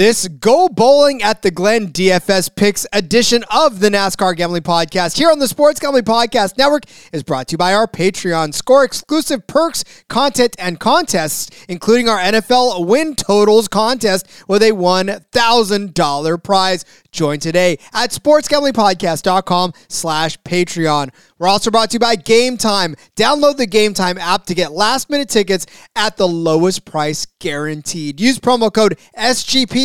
[0.00, 5.30] This Go Bowling at the Glen DFS Picks edition of the NASCAR Gambling Podcast here
[5.30, 8.54] on the Sports Gambling Podcast Network is brought to you by our Patreon.
[8.54, 16.42] Score exclusive perks, content, and contests, including our NFL win totals contest with a $1,000
[16.42, 16.86] prize.
[17.12, 21.10] Join today at sportsgamblingpodcast.com slash Patreon.
[21.38, 22.94] We're also brought to you by Game Time.
[23.16, 28.20] Download the Game Time app to get last minute tickets at the lowest price guaranteed.
[28.20, 28.96] Use promo code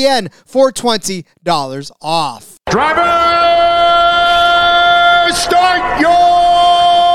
[0.05, 2.59] SGPN for $20 off.
[2.69, 3.01] Driver,
[5.33, 7.14] start your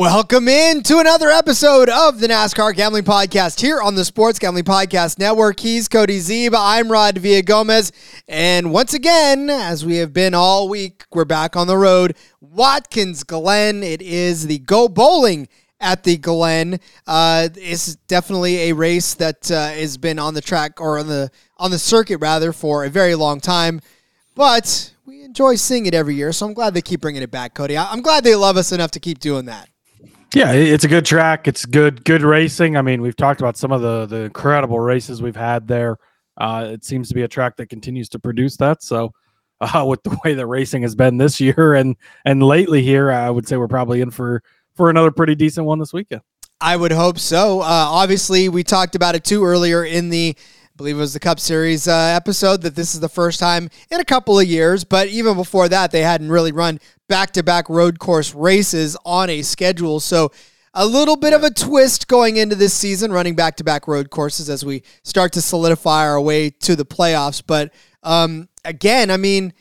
[0.00, 4.64] Welcome in to another episode of the NASCAR Gambling Podcast here on the Sports Gambling
[4.64, 5.60] Podcast Network.
[5.60, 6.54] He's Cody Zeeb.
[6.56, 7.92] I'm Rod Villagomez.
[8.26, 12.16] And once again, as we have been all week, we're back on the road.
[12.40, 13.82] Watkins Glen.
[13.82, 15.48] It is the Go Bowling
[15.80, 16.80] at the Glen.
[17.06, 21.30] Uh, it's definitely a race that uh, has been on the track or on the
[21.58, 23.82] on the circuit rather for a very long time.
[24.34, 27.52] But we enjoy seeing it every year, so I'm glad they keep bringing it back,
[27.52, 27.76] Cody.
[27.76, 29.69] I'm glad they love us enough to keep doing that.
[30.34, 31.48] Yeah, it's a good track.
[31.48, 32.76] It's good, good racing.
[32.76, 35.98] I mean, we've talked about some of the the incredible races we've had there.
[36.36, 38.82] Uh, it seems to be a track that continues to produce that.
[38.82, 39.12] So,
[39.60, 43.28] uh, with the way the racing has been this year and and lately here, I
[43.28, 44.42] would say we're probably in for
[44.74, 46.22] for another pretty decent one this weekend.
[46.60, 47.60] I would hope so.
[47.60, 51.20] Uh, obviously, we talked about it too earlier in the I believe it was the
[51.20, 54.84] Cup Series uh, episode that this is the first time in a couple of years.
[54.84, 56.78] But even before that, they hadn't really run
[57.10, 60.00] back to back road course races on a schedule.
[60.00, 60.30] So
[60.72, 64.08] a little bit of a twist going into this season, running back to back road
[64.10, 67.42] courses as we start to solidify our way to the playoffs.
[67.44, 69.52] But um, again, I mean,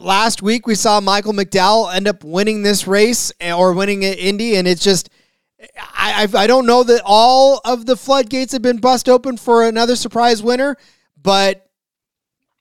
[0.00, 4.18] last week we saw Michael McDowell end up winning this race eh, or winning at
[4.18, 5.10] Indy, and it's just.
[5.98, 9.96] I, I don't know that all of the floodgates have been bust open for another
[9.96, 10.76] surprise winner,
[11.20, 11.66] but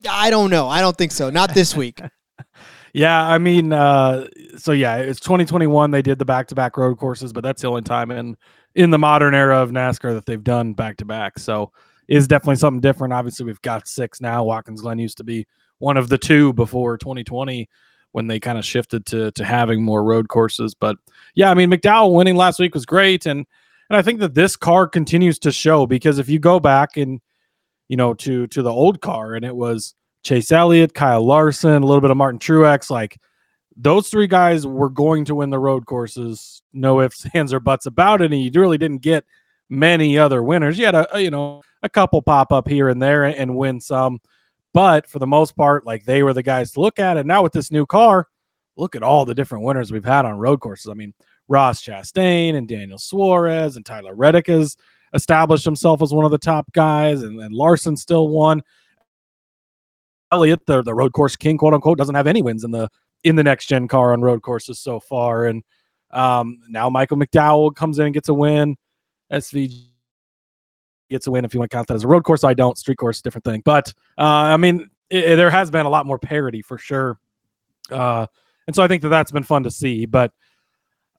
[0.10, 0.70] I don't know.
[0.70, 1.30] I don't think so.
[1.30, 2.00] Not this week.
[2.96, 4.26] Yeah, I mean, uh,
[4.56, 5.92] so yeah, it's 2021.
[5.92, 8.38] They did the back-to-back road courses, but that's the only time in
[8.74, 11.38] in the modern era of NASCAR that they've done back-to-back.
[11.38, 11.74] So
[12.08, 13.12] is definitely something different.
[13.14, 14.46] Obviously, we've got six now.
[14.46, 15.46] Watkins Glen used to be
[15.80, 17.68] one of the two before 2020
[18.14, 20.74] when they kind of shifted to to having more road courses.
[20.74, 20.96] But
[21.34, 23.46] yeah, I mean, McDowell winning last week was great, and
[23.90, 27.20] and I think that this car continues to show because if you go back and
[27.90, 29.96] you know to to the old car and it was
[30.26, 32.90] Chase Elliott, Kyle Larson, a little bit of Martin Truex.
[32.90, 33.18] Like
[33.78, 36.64] those three guys were going to win the road courses.
[36.74, 38.34] No ifs, hands, or buts about it.
[38.34, 39.24] And you really didn't get
[39.70, 40.78] many other winners.
[40.78, 43.80] You had a, you know a couple pop up here and there and, and win
[43.80, 44.20] some,
[44.74, 47.18] but for the most part, like they were the guys to look at.
[47.18, 48.28] And now with this new car,
[48.76, 50.90] look at all the different winners we've had on road courses.
[50.90, 51.14] I mean,
[51.48, 54.76] Ross Chastain and Daniel Suarez and Tyler Reddick has
[55.14, 58.64] established himself as one of the top guys, and, and Larson still won.
[60.36, 62.90] Elliott, the, the road course king, quote unquote, doesn't have any wins in the
[63.24, 65.46] in the next gen car on road courses so far.
[65.46, 65.64] And
[66.12, 68.76] um, now Michael McDowell comes in and gets a win.
[69.32, 69.88] SV
[71.10, 72.44] gets a win if you want to count that as a road course.
[72.44, 72.78] I don't.
[72.78, 73.62] Street course, different thing.
[73.66, 77.18] But uh, I mean, it, there has been a lot more parity for sure.
[77.90, 78.28] Uh,
[78.68, 80.06] and so I think that that's been fun to see.
[80.06, 80.32] But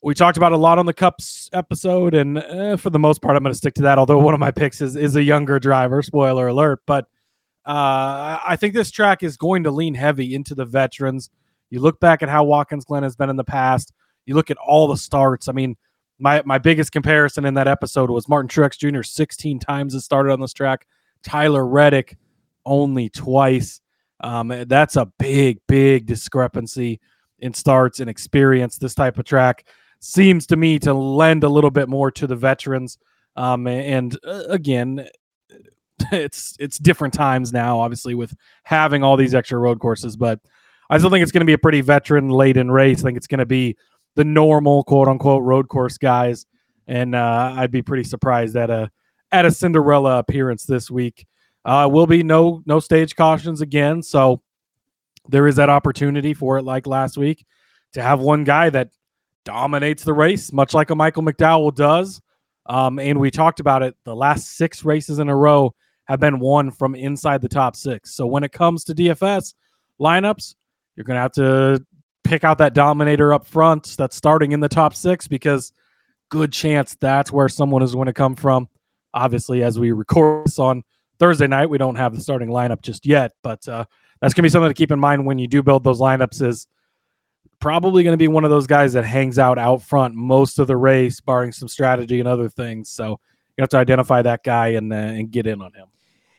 [0.03, 3.37] we talked about a lot on the Cups episode, and uh, for the most part,
[3.37, 3.99] I'm going to stick to that.
[3.99, 6.03] Although one of my picks is is a younger driver.
[6.03, 7.09] Spoiler alert, but
[7.67, 11.31] uh, I think this track is going to lean heavy into the veterans.
[11.69, 13.93] You look back at how Watkins Glen has been in the past.
[14.25, 15.49] You look at all the starts.
[15.49, 15.77] I mean,
[16.19, 19.03] my my biggest comparison in that episode was Martin Truex Jr.
[19.03, 20.87] 16 times has started on this track.
[21.23, 22.17] Tyler Reddick
[22.65, 23.81] only twice.
[24.21, 27.01] Um, that's a big, big discrepancy
[27.41, 28.79] in starts and experience.
[28.79, 29.67] This type of track
[29.99, 32.99] seems to me to lend a little bit more to the veterans.
[33.35, 35.07] Um, and uh, again,
[36.13, 38.35] it's it's different times now, obviously, with
[38.65, 40.17] having all these extra road courses.
[40.17, 40.41] But
[40.91, 43.01] I still think it's going to be a pretty veteran laden race.
[43.01, 43.77] I think it's going to be
[44.15, 46.47] the normal quote unquote road course guys,
[46.87, 48.91] and uh, I'd be pretty surprised at a
[49.33, 51.27] at a Cinderella appearance this week.
[51.65, 54.43] Uh, will be no no stage cautions again, so
[55.29, 57.45] there is that opportunity for it, like last week,
[57.95, 58.91] to have one guy that
[59.45, 62.21] dominates the race, much like a Michael McDowell does.
[62.67, 63.97] Um, and we talked about it.
[64.05, 65.75] The last six races in a row
[66.07, 68.15] have been won from inside the top six.
[68.15, 69.55] So when it comes to DFS
[70.01, 70.55] lineups,
[70.95, 71.85] you're going to have to
[72.25, 75.73] pick out that dominator up front that's starting in the top six because
[76.29, 78.69] good chance that's where someone is going to come from.
[79.15, 80.83] Obviously, as we record this on
[81.19, 83.85] Thursday night, we don't have the starting lineup just yet, but uh,
[84.21, 86.43] that's going to be something to keep in mind when you do build those lineups.
[86.43, 86.67] Is
[87.61, 90.67] probably going to be one of those guys that hangs out out front most of
[90.67, 92.91] the race, barring some strategy and other things.
[92.91, 93.19] So
[93.57, 95.87] you have to identify that guy and uh, and get in on him.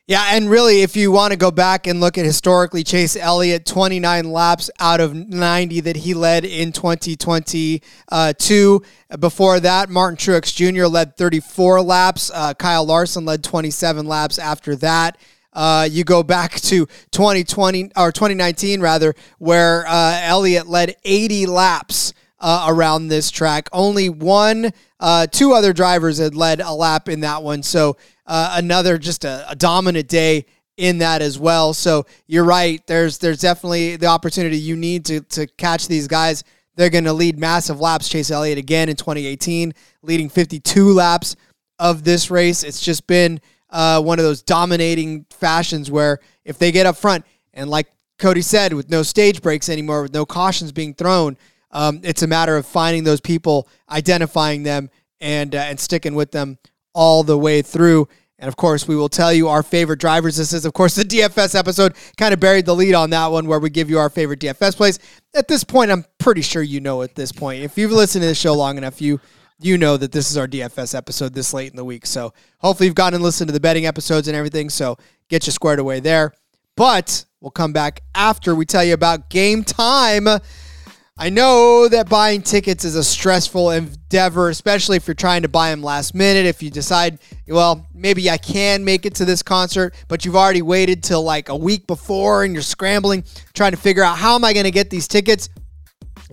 [0.08, 3.66] Yeah, and really, if you want to go back and look at historically, Chase Elliott,
[3.66, 8.82] 29 laps out of 90 that he led in 2022.
[9.20, 10.86] Before that, Martin Truex Jr.
[10.86, 12.30] led 34 laps.
[12.32, 15.18] Uh, Kyle Larson led 27 laps after that.
[15.52, 22.14] Uh, you go back to 2020 or 2019 rather, where uh, Elliott led 80 laps
[22.40, 23.68] uh, around this track.
[23.72, 27.62] Only one, uh, two other drivers had led a lap in that one.
[27.62, 30.44] So uh, another just a, a dominant day
[30.76, 31.74] in that as well.
[31.74, 32.86] So you're right.
[32.86, 36.44] There's there's definitely the opportunity you need to to catch these guys.
[36.76, 38.08] They're going to lead massive laps.
[38.08, 41.34] Chase Elliott again in 2018, leading 52 laps
[41.80, 42.62] of this race.
[42.62, 43.40] It's just been
[43.70, 47.88] uh, one of those dominating fashions where if they get up front and like
[48.20, 51.36] Cody said, with no stage breaks anymore, with no cautions being thrown,
[51.72, 54.90] um, it's a matter of finding those people, identifying them,
[55.20, 56.58] and uh, and sticking with them
[56.98, 58.08] all the way through.
[58.40, 60.36] And of course, we will tell you our favorite drivers.
[60.36, 61.94] This is, of course, the DFS episode.
[62.16, 64.76] Kind of buried the lead on that one where we give you our favorite DFS
[64.76, 64.98] plays.
[65.32, 67.62] At this point, I'm pretty sure you know at this point.
[67.62, 69.20] If you've listened to the show long enough, you
[69.60, 72.04] you know that this is our DFS episode this late in the week.
[72.04, 74.70] So hopefully you've gotten and listened to the betting episodes and everything.
[74.70, 74.98] So
[75.28, 76.32] get you squared away there.
[76.76, 80.26] But we'll come back after we tell you about game time.
[81.20, 85.70] I know that buying tickets is a stressful endeavor, especially if you're trying to buy
[85.70, 86.46] them last minute.
[86.46, 87.18] If you decide,
[87.48, 91.48] well, maybe I can make it to this concert, but you've already waited till like
[91.48, 94.70] a week before and you're scrambling, trying to figure out how am I going to
[94.70, 95.48] get these tickets?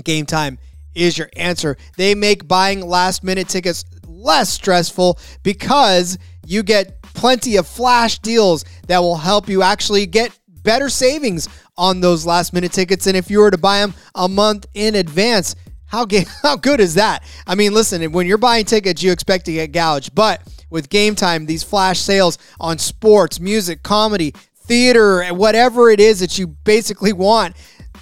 [0.04, 0.60] Game time
[0.94, 1.78] is your answer.
[1.98, 8.66] They make buying last minute tickets less stressful because you get plenty of flash deals
[8.86, 11.48] that will help you actually get better savings
[11.78, 13.08] on those last minute tickets.
[13.08, 16.06] And if you were to buy them a month in advance, how,
[16.42, 17.24] how good is that?
[17.48, 20.14] I mean, listen, when you're buying tickets, you expect to get gouged.
[20.14, 26.20] But with game time, these flash sales on sports, music, comedy, theater, whatever it is
[26.20, 27.56] that you basically want,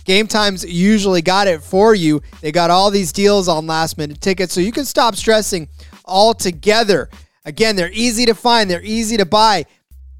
[0.05, 2.21] Game Time's usually got it for you.
[2.41, 5.69] They got all these deals on last minute tickets, so you can stop stressing
[6.05, 7.09] altogether.
[7.45, 9.65] Again, they're easy to find, they're easy to buy.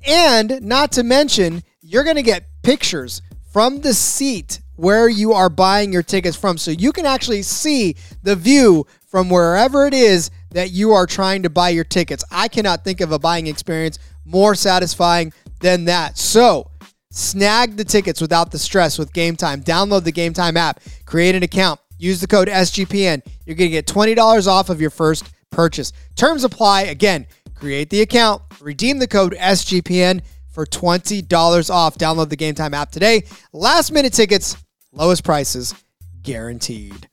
[0.05, 1.63] And not to mention,
[1.93, 6.57] you're going to get pictures from the seat where you are buying your tickets from.
[6.57, 11.43] So you can actually see the view from wherever it is that you are trying
[11.43, 12.23] to buy your tickets.
[12.31, 16.17] I cannot think of a buying experience more satisfying than that.
[16.17, 16.71] So,
[17.11, 19.61] snag the tickets without the stress with Game Time.
[19.61, 23.21] Download the Game Time app, create an account, use the code SGPN.
[23.45, 25.93] You're going to get $20 off of your first purchase.
[26.15, 26.83] Terms apply.
[26.83, 30.21] Again, create the account, redeem the code SGPN
[30.53, 31.97] for $20 off.
[31.97, 33.23] Download the Game Time app today.
[33.51, 34.55] Last minute tickets,
[34.91, 35.75] lowest prices
[36.21, 37.09] guaranteed.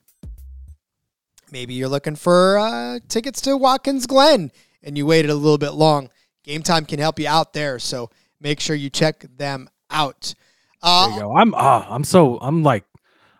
[1.51, 5.73] Maybe you're looking for uh, tickets to Watkins Glen and you waited a little bit
[5.73, 6.11] long.
[6.45, 10.35] Game Time can help you out there, so make sure you check them out.
[10.83, 11.37] Uh, there you go.
[11.37, 12.85] I'm uh, I'm so I'm like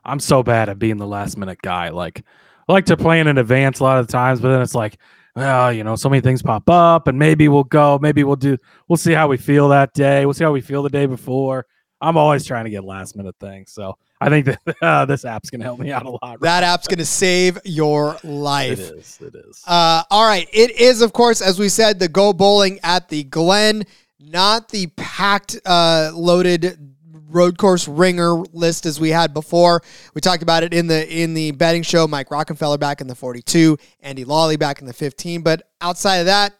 [0.05, 1.91] I'm so bad at being the last minute guy.
[1.91, 2.23] Like
[2.69, 4.99] I like to plan in advance a lot of times, but then it's like
[5.37, 8.57] well, you know, so many things pop up and maybe we'll go, maybe we'll do,
[8.89, 10.27] we'll see how we feel that day.
[10.27, 11.67] We'll see how we feel the day before.
[12.01, 13.73] I'm always trying to get last minute things.
[13.73, 16.41] So I think that uh, this app's going to help me out a lot.
[16.41, 18.81] That app's going to save your life.
[18.81, 19.19] It is.
[19.21, 19.63] It is.
[19.67, 20.49] Uh, all right.
[20.53, 23.85] It is, of course, as we said, the Go Bowling at the Glen,
[24.19, 26.90] not the packed, uh, loaded
[27.31, 29.83] road course ringer list as we had before.
[30.15, 32.07] We talked about it in the in the betting show.
[32.07, 35.43] Mike Rockenfeller back in the 42, Andy Lally back in the 15.
[35.43, 36.55] But outside of that,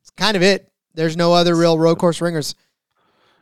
[0.00, 0.70] it's kind of it.
[0.94, 2.54] There's no other real road course ringers.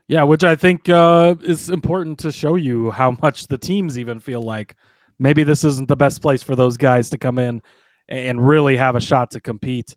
[0.06, 4.20] Yeah, which I think uh, is important to show you how much the teams even
[4.20, 4.75] feel like
[5.18, 7.61] maybe this isn't the best place for those guys to come in
[8.08, 9.94] and really have a shot to compete.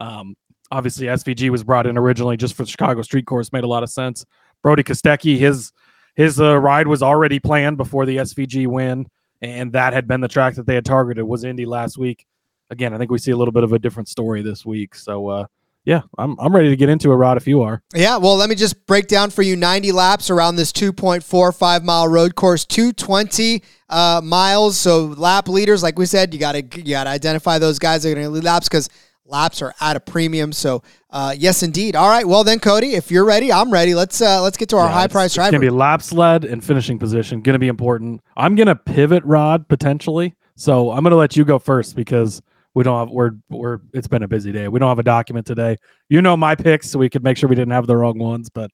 [0.00, 0.34] Um,
[0.72, 3.82] Obviously, SVG was brought in originally just for the Chicago Street Course, made a lot
[3.82, 4.24] of sense.
[4.62, 5.70] Brodie Kostecki, his
[6.14, 9.06] his uh, ride was already planned before the SVG win,
[9.40, 12.26] and that had been the track that they had targeted was Indy last week.
[12.70, 14.94] Again, I think we see a little bit of a different story this week.
[14.94, 15.46] So, uh,
[15.84, 17.82] yeah, I'm I'm ready to get into a rod if you are.
[17.92, 22.06] Yeah, well, let me just break down for you 90 laps around this 2.45 mile
[22.06, 24.78] road course, 220 uh, miles.
[24.78, 28.04] So lap leaders, like we said, you got to you got to identify those guys
[28.04, 28.88] that are to lead laps because
[29.24, 30.52] laps are at a premium.
[30.52, 31.96] So uh, yes, indeed.
[31.96, 33.94] All right, well then, Cody, if you're ready, I'm ready.
[33.94, 35.52] Let's uh, let's get to our Yeah, high it's- price It's driver.
[35.52, 37.40] gonna be laps led and finishing position.
[37.40, 38.20] Gonna be important.
[38.36, 40.34] I'm gonna pivot rod potentially.
[40.56, 42.42] So I'm gonna let you go first because
[42.74, 44.68] we don't have we're we're it's been a busy day.
[44.68, 45.76] We don't have a document today.
[46.08, 48.48] You know my picks, so we could make sure we didn't have the wrong ones,
[48.50, 48.70] but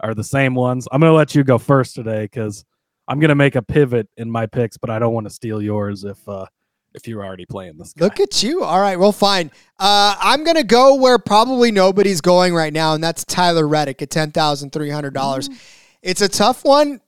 [0.00, 0.86] are the same ones.
[0.92, 2.64] I'm gonna let you go first today because
[3.08, 6.04] I'm gonna make a pivot in my picks, but I don't want to steal yours
[6.04, 6.46] if uh
[6.94, 8.04] if you're already playing this guy.
[8.04, 8.62] Look at you.
[8.62, 9.50] All right, well, fine.
[9.78, 14.00] Uh, I'm going to go where probably nobody's going right now, and that's Tyler Reddick
[14.02, 15.60] at $10,300.
[16.02, 17.00] It's a tough one.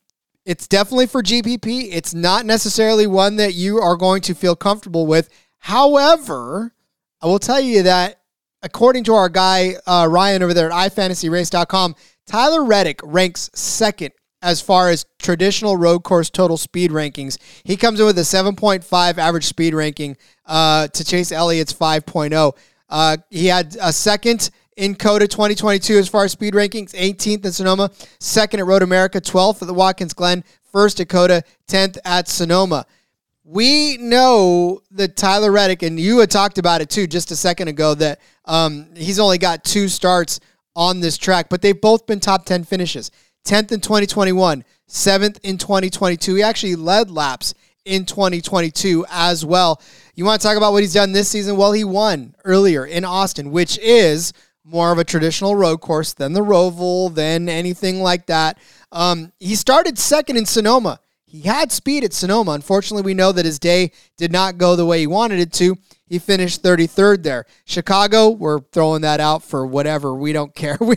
[0.45, 1.88] It's definitely for GPP.
[1.93, 5.28] It's not necessarily one that you are going to feel comfortable with.
[5.59, 6.73] However,
[7.21, 8.21] I will tell you that
[8.62, 14.12] according to our guy, uh, Ryan over there at iFantasyRace.com, Tyler Reddick ranks second
[14.47, 17.37] as far as traditional road course total speed rankings.
[17.65, 22.57] He comes in with a 7.5 average speed ranking uh, to Chase Elliott's 5.0.
[22.88, 27.53] Uh, he had a second in COTA 2022 as far as speed rankings, 18th in
[27.53, 32.29] Sonoma, second at Road America, 12th at the Watkins Glen, first at COTA, 10th at
[32.29, 32.87] Sonoma.
[33.43, 37.67] We know that Tyler Reddick, and you had talked about it too just a second
[37.67, 40.38] ago, that um, he's only got two starts
[40.76, 43.11] on this track, but they've both been top 10 finishes.
[43.47, 46.35] 10th in 2021, 7th in 2022.
[46.35, 49.81] He actually led laps in 2022 as well.
[50.15, 51.57] You want to talk about what he's done this season?
[51.57, 54.33] Well, he won earlier in Austin, which is
[54.65, 58.59] more of a traditional road course than the Roval, than anything like that.
[58.91, 60.99] Um, he started second in Sonoma.
[61.26, 62.52] He had speed at Sonoma.
[62.52, 65.76] Unfortunately, we know that his day did not go the way he wanted it to.
[66.09, 67.47] He finished 33rd there.
[67.64, 70.14] Chicago, we're throwing that out for whatever.
[70.14, 70.78] We don't care.
[70.87, 70.97] We,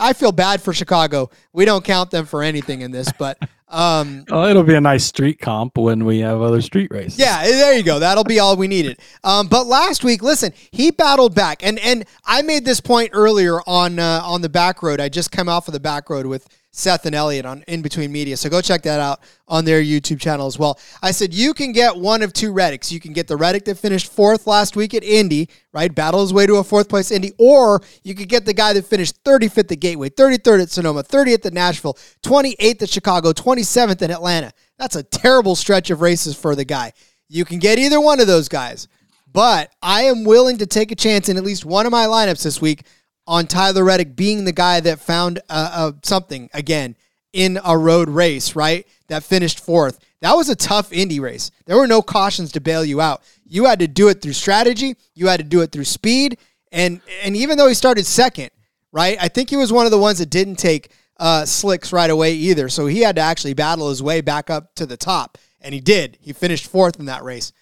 [0.00, 1.30] I feel bad for Chicago.
[1.52, 3.36] We don't count them for anything in this, but
[3.68, 7.18] um, Oh, it'll be a nice street comp when we have other street races.
[7.18, 7.98] yeah, there you go.
[8.00, 9.00] That'll be all we needed.
[9.24, 13.60] Um, but last week, listen, he battled back, and and I made this point earlier
[13.66, 15.00] on uh, on the back road.
[15.00, 18.12] I just came off of the back road with Seth and Elliot on In Between
[18.12, 20.78] Media, so go check that out on their YouTube channel as well.
[21.02, 22.92] I said you can get one of two Reddicks.
[22.92, 25.92] You can get the Reddick that finished fourth last week at Indy, right?
[25.92, 28.84] Battle his way to a fourth place Indy, or you could get the guy that
[28.84, 34.10] finished 35th at Gateway, 33rd at Sonoma, 30th at Nashville, 28th at Chicago, 27th in
[34.10, 34.52] Atlanta.
[34.78, 36.92] That's a terrible stretch of races for the guy.
[37.28, 38.88] You can get either one of those guys,
[39.32, 42.42] but I am willing to take a chance in at least one of my lineups
[42.42, 42.84] this week
[43.28, 46.96] on Tyler Reddick being the guy that found uh, uh, something again
[47.34, 48.86] in a road race, right?
[49.08, 50.00] That finished fourth.
[50.22, 51.50] That was a tough Indy race.
[51.66, 53.22] There were no cautions to bail you out.
[53.44, 54.96] You had to do it through strategy.
[55.14, 56.38] You had to do it through speed,
[56.72, 58.50] and and even though he started second,
[58.92, 59.18] right?
[59.20, 62.32] I think he was one of the ones that didn't take uh, slicks right away
[62.32, 62.70] either.
[62.70, 65.80] So he had to actually battle his way back up to the top, and he
[65.80, 66.16] did.
[66.20, 67.52] He finished fourth in that race.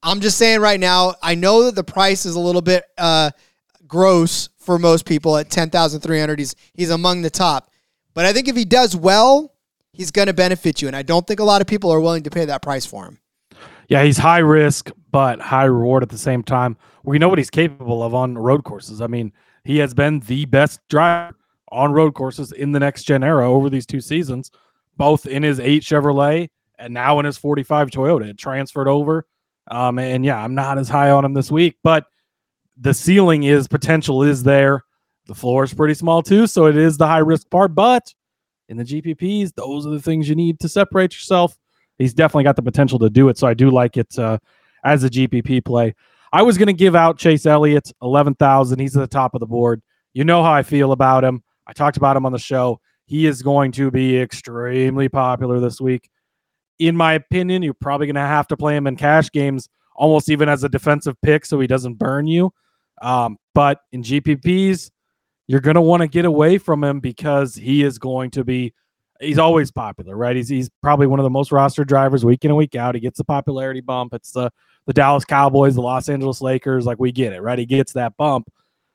[0.00, 1.14] I'm just saying right now.
[1.20, 3.32] I know that the price is a little bit uh,
[3.86, 6.38] gross for most people at ten thousand three hundred.
[6.38, 7.68] He's he's among the top,
[8.14, 9.52] but I think if he does well,
[9.92, 12.22] he's going to benefit you, and I don't think a lot of people are willing
[12.22, 13.18] to pay that price for him.
[13.88, 16.76] Yeah, he's high risk but high reward at the same time.
[17.02, 19.00] We know what he's capable of on road courses.
[19.00, 19.32] I mean,
[19.64, 21.34] he has been the best driver
[21.72, 24.52] on road courses in the next gen era over these two seasons,
[24.96, 26.48] both in his eight Chevrolet
[26.78, 28.28] and now in his 45 Toyota.
[28.28, 29.26] It transferred over.
[29.68, 32.06] Um, and yeah, I'm not as high on him this week, but
[32.80, 34.82] the ceiling is potential is there.
[35.26, 37.74] The floor is pretty small too, so it is the high risk part.
[37.74, 38.12] But
[38.68, 41.56] in the GPPs, those are the things you need to separate yourself
[42.00, 43.38] he's definitely got the potential to do it.
[43.38, 44.38] So I do like it uh,
[44.84, 45.94] as a GPP play.
[46.32, 48.80] I was going to give out Chase Elliott eleven thousand.
[48.80, 49.82] He's at the top of the board.
[50.12, 51.42] You know how I feel about him.
[51.66, 52.80] I talked about him on the show.
[53.06, 56.08] He is going to be extremely popular this week.
[56.78, 60.30] In my opinion, you're probably going to have to play him in cash games, almost
[60.30, 62.52] even as a defensive pick, so he doesn't burn you.
[63.00, 64.90] Um, but in GPPs,
[65.46, 68.72] you're going to want to get away from him because he is going to be
[69.20, 70.36] he's always popular, right?
[70.36, 72.94] He's he's probably one of the most roster drivers week in and week out.
[72.94, 74.14] He gets the popularity bump.
[74.14, 74.50] It's the
[74.86, 77.58] the Dallas Cowboys, the Los Angeles Lakers, like we get it, right?
[77.58, 78.50] He gets that bump.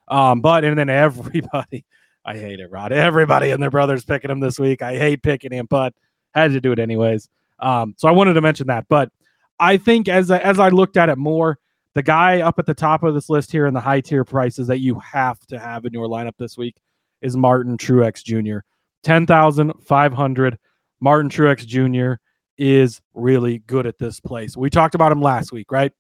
[0.08, 1.86] Um, but and then everybody,
[2.26, 2.92] I hate it, Rod.
[2.92, 4.82] Everybody and their brothers picking him this week.
[4.82, 5.94] I hate picking him, but
[6.34, 7.30] had to do it anyways.
[7.60, 8.86] Um, so I wanted to mention that.
[8.90, 9.12] But
[9.60, 11.60] I think as as I looked at it more,
[11.96, 14.68] The guy up at the top of this list here in the high tier prices
[14.68, 16.76] that you have to have in your lineup this week
[17.22, 18.60] is Martin Truex Jr.
[19.04, 20.60] 10,500.
[21.00, 22.20] Martin Truex Jr.
[22.58, 24.58] is really good at this place.
[24.58, 25.94] We talked about him last week, right?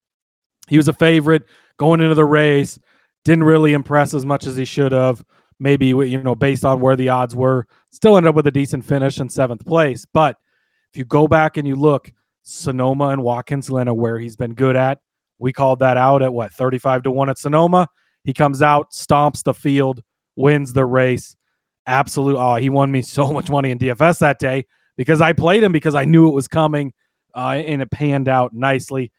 [0.67, 1.43] He was a favorite
[1.77, 2.77] going into the race,
[3.23, 5.23] didn't really impress as much as he should have.
[5.59, 8.83] Maybe you know, based on where the odds were, still ended up with a decent
[8.83, 10.05] finish in seventh place.
[10.11, 10.35] But
[10.91, 12.11] if you go back and you look,
[12.43, 14.99] Sonoma and Watkins Glen where he's been good at.
[15.39, 17.87] We called that out at what 35 to 1 at Sonoma.
[18.23, 20.01] He comes out, stomps the field,
[20.35, 21.35] wins the race.
[21.85, 22.37] Absolute.
[22.37, 24.65] Oh, he won me so much money in DFS that day
[24.97, 26.93] because I played him because I knew it was coming
[27.35, 29.11] uh, and it panned out nicely.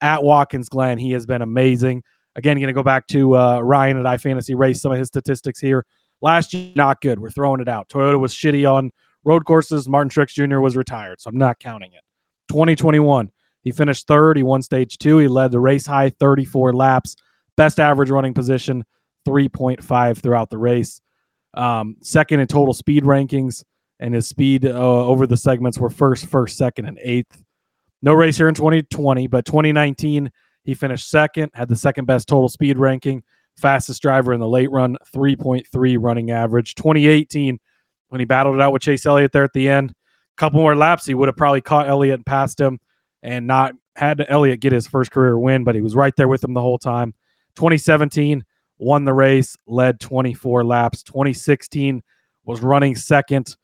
[0.00, 2.02] At Watkins Glen, he has been amazing.
[2.36, 5.60] Again, going to go back to uh, Ryan at iFantasy Race, some of his statistics
[5.60, 5.86] here.
[6.20, 7.20] Last year, not good.
[7.20, 7.88] We're throwing it out.
[7.88, 8.90] Toyota was shitty on
[9.24, 9.88] road courses.
[9.88, 10.60] Martin Truex Jr.
[10.60, 12.00] was retired, so I'm not counting it.
[12.48, 13.30] 2021,
[13.64, 14.36] he finished third.
[14.36, 15.18] He won stage two.
[15.18, 17.16] He led the race high 34 laps.
[17.56, 18.84] Best average running position,
[19.26, 21.00] 3.5 throughout the race.
[21.54, 23.64] Um, second in total speed rankings,
[24.00, 27.42] and his speed uh, over the segments were first, first, second, and eighth.
[28.02, 30.30] No race here in 2020, but 2019,
[30.64, 33.22] he finished second, had the second best total speed ranking,
[33.56, 36.74] fastest driver in the late run, 3.3 running average.
[36.74, 37.58] 2018,
[38.08, 40.76] when he battled it out with Chase Elliott there at the end, a couple more
[40.76, 42.78] laps, he would have probably caught Elliott and passed him
[43.24, 46.44] and not had Elliott get his first career win, but he was right there with
[46.44, 47.14] him the whole time.
[47.56, 48.44] 2017,
[48.78, 51.02] won the race, led 24 laps.
[51.02, 52.02] 2016
[52.44, 53.56] was running second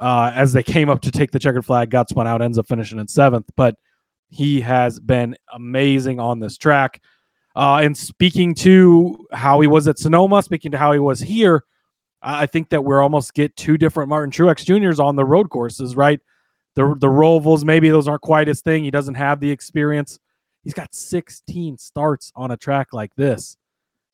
[0.00, 2.68] uh, as they came up to take the checkered flag, got spun out, ends up
[2.68, 3.46] finishing in seventh.
[3.56, 3.74] But
[4.30, 7.02] he has been amazing on this track.
[7.56, 11.64] Uh, and speaking to how he was at Sonoma, speaking to how he was here,
[12.22, 15.96] I think that we're almost get two different Martin Truex Juniors on the road courses,
[15.96, 16.20] right?
[16.78, 18.84] The the Rovals, maybe those aren't quite his thing.
[18.84, 20.20] He doesn't have the experience.
[20.62, 23.56] He's got 16 starts on a track like this.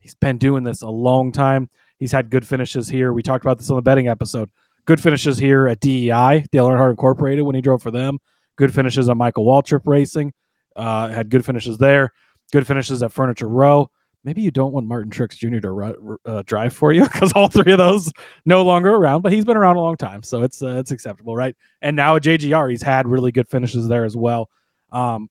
[0.00, 1.68] He's been doing this a long time.
[1.98, 3.12] He's had good finishes here.
[3.12, 4.48] We talked about this on the betting episode.
[4.86, 8.18] Good finishes here at DEI, Dale Earnhardt Incorporated, when he drove for them.
[8.56, 10.32] Good finishes on Michael Waltrip Racing.
[10.74, 12.14] Uh, had good finishes there.
[12.50, 13.90] Good finishes at Furniture Row.
[14.24, 15.60] Maybe you don't want Martin Truex Jr.
[15.60, 18.10] to uh, drive for you because all three of those
[18.46, 21.36] no longer around, but he's been around a long time, so it's uh, it's acceptable,
[21.36, 21.54] right?
[21.82, 24.48] And now at JGR, he's had really good finishes there as well.
[24.92, 25.28] Um,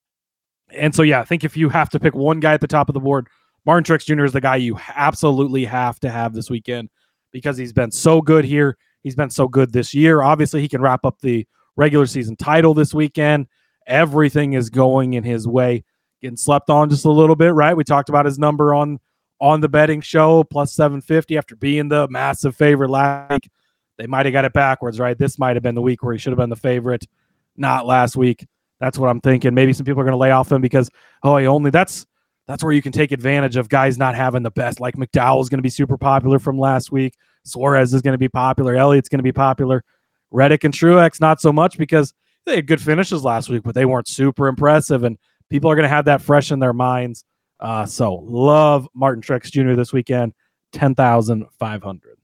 [0.69, 2.89] and so yeah, I think if you have to pick one guy at the top
[2.89, 3.27] of the board,
[3.65, 4.25] Martin Truex Jr.
[4.25, 6.89] is the guy you absolutely have to have this weekend
[7.31, 8.77] because he's been so good here.
[9.01, 10.21] He's been so good this year.
[10.21, 13.47] Obviously, he can wrap up the regular season title this weekend.
[13.87, 15.83] Everything is going in his way.
[16.23, 17.75] Getting slept on just a little bit, right?
[17.75, 18.99] We talked about his number on
[19.41, 23.49] on the betting show plus 750 after being the massive favorite last week.
[23.97, 25.17] They might have got it backwards, right?
[25.17, 27.05] This might have been the week where he should have been the favorite,
[27.57, 28.47] not last week.
[28.79, 29.53] That's what I'm thinking.
[29.53, 30.89] Maybe some people are going to lay off him because
[31.23, 32.05] oh, he only that's
[32.47, 34.79] that's where you can take advantage of guys not having the best.
[34.79, 37.15] Like McDowell is going to be super popular from last week.
[37.43, 38.75] Suarez is going to be popular.
[38.75, 39.83] Elliott's going to be popular.
[40.31, 42.13] Reddick and Truex not so much because
[42.45, 45.17] they had good finishes last week, but they weren't super impressive, and
[45.53, 47.25] people are going to have that fresh in their minds.
[47.59, 49.75] Uh, so love Martin Truex Jr.
[49.75, 50.33] this weekend,
[50.71, 52.17] ten thousand five hundred.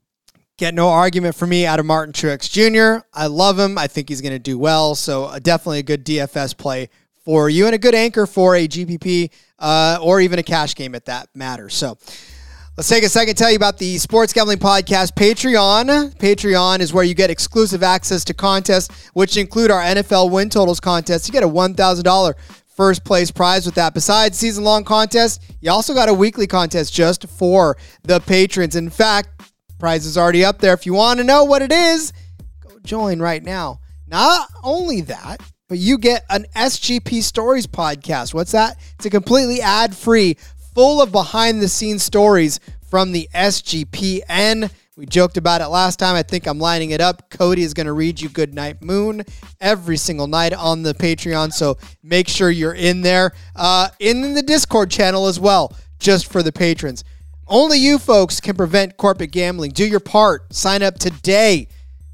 [0.58, 3.06] Get no argument for me out of Martin Truex Jr.
[3.14, 3.78] I love him.
[3.78, 4.96] I think he's going to do well.
[4.96, 6.90] So uh, definitely a good DFS play
[7.24, 10.96] for you and a good anchor for a GPP uh, or even a cash game
[10.96, 11.70] at that matter.
[11.70, 12.00] So.
[12.78, 16.16] Let's take a second to tell you about the Sports Gambling Podcast Patreon.
[16.16, 20.80] Patreon is where you get exclusive access to contests, which include our NFL win totals
[20.80, 21.28] contest.
[21.28, 22.34] You get a $1,000
[22.80, 23.94] first place prize with that.
[23.94, 28.78] Besides season long contests, you also got a weekly contest just for the patrons.
[28.78, 29.42] In fact,
[29.80, 30.72] prize is already up there.
[30.76, 32.14] If you want to know what it is,
[32.62, 33.82] go join right now.
[34.08, 38.34] Not only that, but you get an SGP Stories podcast.
[38.34, 38.78] What's that?
[38.96, 40.38] It's a completely ad free
[40.74, 44.72] full of behind the scenes stories from the SGPN.
[45.00, 46.18] We joked about it last time.
[46.18, 47.30] I think I'm lining it up.
[47.30, 49.24] Cody is going to read you Good Night Moon
[49.62, 51.54] every single night on the Patreon.
[51.54, 56.44] So make sure you're in there, uh, in the Discord channel as well, just for
[56.44, 57.06] the patrons.
[57.48, 59.72] Only you folks can prevent corporate gambling.
[59.72, 60.54] Do your part.
[60.54, 61.70] Sign up today.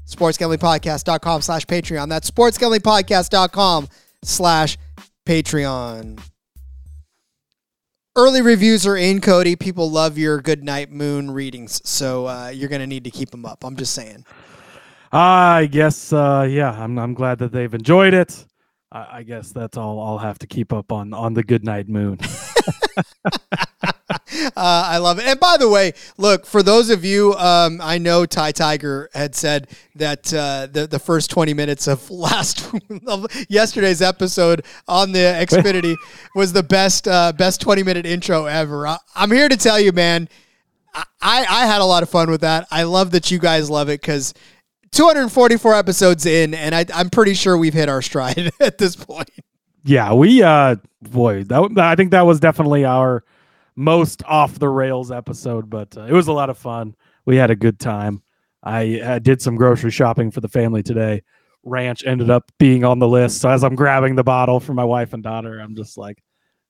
[0.06, 2.08] SportsGamblingPodcast.com slash Patreon.
[2.08, 3.88] That's SportsGamblingPodcast.com
[4.22, 4.78] slash
[5.26, 6.20] Patreon.
[8.16, 9.56] Early reviews are in, Cody.
[9.56, 13.30] People love your Good Night Moon readings, so uh, you're going to need to keep
[13.30, 13.62] them up.
[13.62, 14.24] I'm just saying.
[15.12, 18.46] I guess, uh, yeah, I'm, I'm glad that they've enjoyed it.
[18.92, 21.88] I, I guess that's all I'll have to keep up on on the Good Night
[21.88, 22.18] Moon.
[24.10, 25.26] uh, I love it.
[25.26, 29.34] And by the way, look for those of you, um, I know Ty Tiger had
[29.34, 32.72] said that uh, the the first twenty minutes of last
[33.06, 35.96] of yesterday's episode on the Xfinity
[36.34, 38.86] was the best uh, best twenty minute intro ever.
[38.86, 40.28] I, I'm here to tell you, man.
[41.20, 42.66] I, I had a lot of fun with that.
[42.70, 44.32] I love that you guys love it because
[44.96, 49.30] 244 episodes in, and I, I'm pretty sure we've hit our stride at this point.
[49.84, 53.22] Yeah, we uh boy, that I think that was definitely our
[53.76, 56.96] most off the rails episode, but uh, it was a lot of fun.
[57.26, 58.22] We had a good time.
[58.62, 61.22] I uh, did some grocery shopping for the family today.
[61.62, 64.84] Ranch ended up being on the list, so as I'm grabbing the bottle for my
[64.84, 66.22] wife and daughter, I'm just like,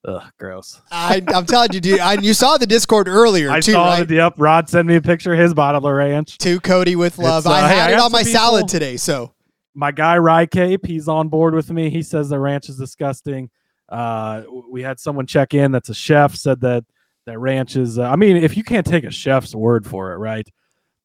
[0.07, 0.81] ugh, gross.
[0.91, 1.99] I, I'm telling you, dude.
[1.99, 4.01] I, you saw the Discord earlier I too, saw right?
[4.01, 4.09] it.
[4.09, 6.37] Yep, Rod sent me a picture of his bottle of ranch.
[6.39, 7.45] to Cody with love.
[7.45, 9.33] Uh, I had I it got on my some salad today, so
[9.75, 11.89] my guy Rye Cape, he's on board with me.
[11.89, 13.49] He says the ranch is disgusting.
[13.89, 16.83] Uh, we had someone check in that's a chef said that
[17.25, 17.99] that ranch is.
[17.99, 20.47] Uh, I mean, if you can't take a chef's word for it, right?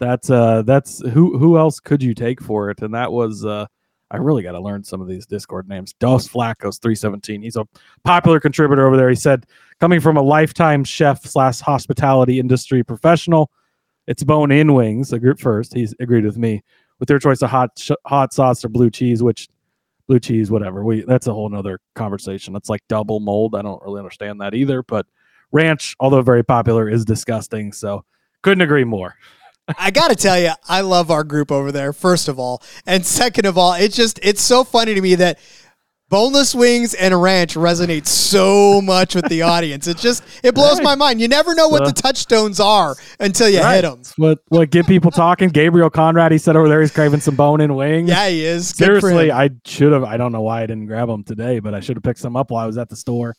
[0.00, 2.80] That's uh, that's who who else could you take for it?
[2.82, 3.66] And that was uh,
[4.12, 5.94] I really got to learn some of these Discord names.
[5.94, 7.42] Dos Flacos three seventeen.
[7.42, 7.66] He's a
[8.04, 9.08] popular contributor over there.
[9.08, 9.46] He said
[9.80, 13.50] coming from a lifetime chef slash hospitality industry professional,
[14.06, 15.12] it's bone in wings.
[15.12, 15.72] Agreed first.
[15.72, 16.62] He's agreed with me
[16.98, 19.48] with their choice of hot sh- hot sauce or blue cheese, which
[20.08, 20.84] blue cheese, whatever.
[20.84, 22.54] We that's a whole nother conversation.
[22.54, 23.56] It's like double mold.
[23.56, 24.82] I don't really understand that either.
[24.82, 25.06] But
[25.52, 27.72] ranch, although very popular, is disgusting.
[27.72, 28.04] So
[28.42, 29.14] couldn't agree more.
[29.78, 31.92] I got to tell you, I love our group over there.
[31.92, 35.38] First of all, and second of all, it's just it's so funny to me that
[36.08, 39.86] boneless wings and a ranch resonate so much with the audience.
[39.86, 40.84] It just it blows Right.
[40.84, 41.20] my mind.
[41.20, 43.76] You never know what Uh, the touchstones are until you Right.
[43.76, 44.02] hit them.
[44.16, 45.48] What what get people talking?
[45.48, 48.10] Gabriel Conrad, he said over there he's craving some bone and wings.
[48.10, 48.68] Yeah, he is.
[48.70, 49.30] Seriously.
[49.30, 50.04] I should have.
[50.04, 52.36] I don't know why I didn't grab them today, but I should have picked some
[52.36, 53.34] up while I was at the store.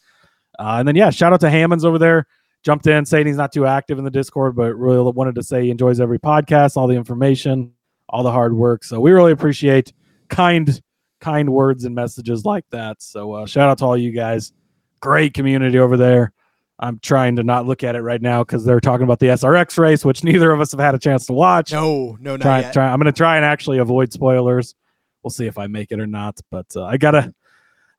[0.57, 2.25] Uh, and then yeah, shout out to Hammonds over there.
[2.63, 5.63] Jumped in saying he's not too active in the Discord, but really wanted to say
[5.63, 7.73] he enjoys every podcast, all the information,
[8.07, 8.83] all the hard work.
[8.83, 9.91] So we really appreciate
[10.29, 10.81] kind,
[11.19, 13.01] kind words and messages like that.
[13.01, 14.53] So uh, shout out to all you guys.
[15.01, 16.31] Great community over there.
[16.79, 19.77] I'm trying to not look at it right now because they're talking about the SRX
[19.77, 22.59] race, which neither of us have had a chance to watch no, no, not try,
[22.61, 22.73] yet.
[22.73, 22.87] try.
[22.87, 24.75] I'm going to try and actually avoid spoilers.
[25.21, 26.39] We'll see if I make it or not.
[26.49, 27.33] But uh, I gotta,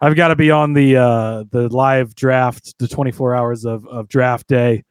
[0.00, 4.08] I've got to be on the uh, the live draft, the 24 hours of of
[4.08, 4.84] draft day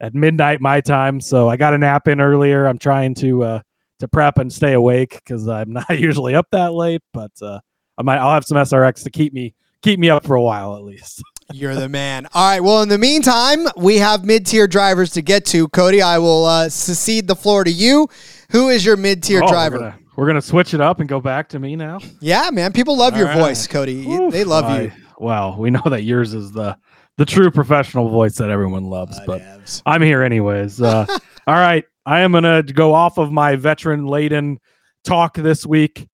[0.00, 1.20] at midnight my time.
[1.20, 2.66] So I got a nap in earlier.
[2.66, 3.60] I'm trying to uh,
[4.00, 7.02] to prep and stay awake because I'm not usually up that late.
[7.12, 7.60] But uh,
[7.96, 10.76] I might, I'll have some SRX to keep me keep me up for a while
[10.76, 11.22] at least.
[11.52, 12.26] You're the man.
[12.34, 12.60] All right.
[12.60, 15.66] Well, in the meantime, we have mid-tier drivers to get to.
[15.68, 18.06] Cody, I will uh, secede the floor to you.
[18.50, 19.94] Who is your mid-tier Oh, we're driver?
[20.18, 22.00] We're gonna switch it up and go back to me now.
[22.18, 22.72] Yeah, man.
[22.72, 23.48] People love your All right.
[23.50, 24.04] voice, Cody.
[24.04, 24.88] Oof, they love you.
[24.88, 26.76] I- Well, we know that yours is the
[27.18, 29.40] the true professional voice that everyone loves, but.
[29.86, 30.82] I'm here anyways.
[30.82, 31.06] Uh,
[31.46, 34.58] all right, I am gonna go off of my veteran laden
[35.04, 36.08] talk this week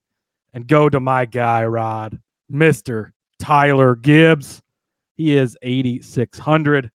[0.52, 4.60] and go to my guy Rod, Mister Tyler Gibbs.
[5.16, 6.90] He is 8600.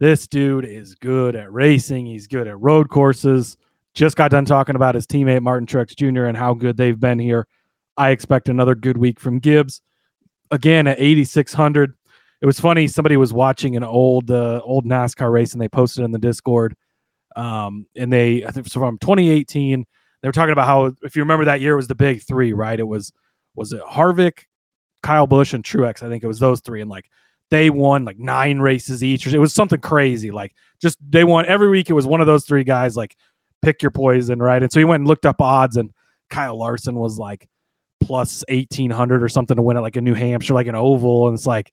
[0.00, 2.06] This dude is good at racing.
[2.06, 3.56] He's good at road courses.
[3.96, 6.26] Just got done talking about his teammate Martin Truex Jr.
[6.26, 7.48] and how good they've been here.
[7.96, 9.80] I expect another good week from Gibbs.
[10.50, 11.94] Again at 8600.
[12.42, 12.88] It was funny.
[12.88, 16.76] Somebody was watching an old uh, old NASCAR race and they posted in the Discord.
[17.36, 19.86] Um, and they I think from 2018.
[20.20, 22.52] They were talking about how if you remember that year it was the big three,
[22.52, 22.78] right?
[22.78, 23.14] It was
[23.54, 24.40] was it Harvick,
[25.02, 26.02] Kyle Busch, and Truex.
[26.02, 27.08] I think it was those three, and like
[27.50, 29.26] they won like nine races each.
[29.26, 30.30] It was something crazy.
[30.30, 31.88] Like just they won every week.
[31.88, 32.96] It was one of those three guys.
[32.96, 33.16] Like
[33.62, 34.62] pick your poison, right?
[34.62, 35.92] And so he went and looked up odds, and
[36.30, 37.48] Kyle Larson was like
[38.00, 41.28] plus eighteen hundred or something to win at like a New Hampshire, like an oval,
[41.28, 41.72] and it's like,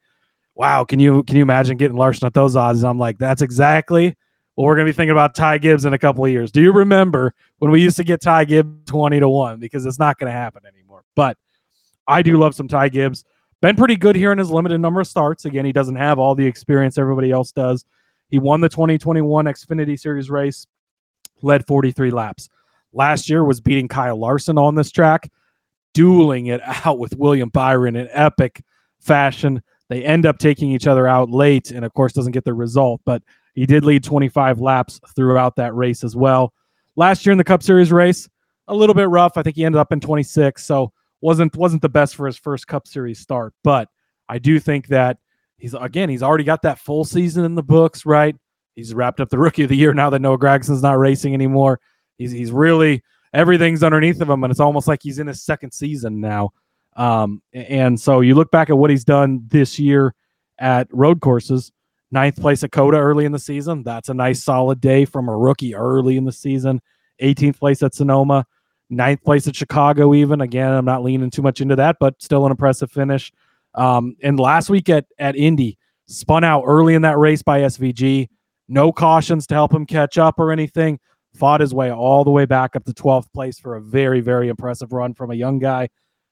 [0.56, 2.80] wow, can you can you imagine getting Larson at those odds?
[2.80, 4.16] And I'm like, that's exactly
[4.56, 6.52] what we're gonna be thinking about Ty Gibbs in a couple of years.
[6.52, 9.60] Do you remember when we used to get Ty Gibbs twenty to one?
[9.60, 11.04] Because it's not gonna happen anymore.
[11.16, 11.38] But
[12.08, 13.24] I do love some Ty Gibbs.
[13.62, 15.46] Been pretty good here in his limited number of starts.
[15.46, 17.86] Again, he doesn't have all the experience everybody else does.
[18.30, 20.68] He won the 2021 Xfinity Series race,
[21.44, 22.50] led 43 laps.
[22.94, 25.32] Last year was beating Kyle Larson on this track,
[25.94, 28.64] dueling it out with William Byron in epic
[29.00, 29.62] fashion.
[29.90, 33.02] They end up taking each other out late, and of course, doesn't get the result.
[33.06, 33.22] But
[33.54, 36.54] he did lead 25 laps throughout that race as well.
[36.96, 38.30] Last year in the Cup Series race,
[38.68, 39.38] a little bit rough.
[39.38, 42.68] I think he ended up in 26, so wasn't wasn't the best for his first
[42.68, 43.54] Cup Series start.
[43.64, 43.90] But
[44.30, 45.18] I do think that
[45.58, 48.36] he's again he's already got that full season in the books, right?
[48.76, 51.80] He's wrapped up the Rookie of the Year now that Noah Gragson's not racing anymore.
[52.18, 55.72] He's he's really everything's underneath of him, and it's almost like he's in his second
[55.72, 56.52] season now.
[56.96, 60.14] Um, and so you look back at what he's done this year
[60.60, 61.72] at road courses,
[62.14, 63.82] Ninth place at COTA early in the season.
[63.82, 66.80] That's a nice solid day from a rookie early in the season.
[67.24, 68.46] 18th place at Sonoma.
[68.92, 70.40] Ninth place at Chicago, even.
[70.40, 73.32] Again, I'm not leaning too much into that, but still an impressive finish.
[73.74, 78.30] Um, and last week at, at Indy, spun out early in that race by SVG.
[78.68, 81.00] No cautions to help him catch up or anything.
[81.36, 84.50] Fought his way all the way back up to 12th place for a very, very
[84.50, 85.90] impressive run from a young guy.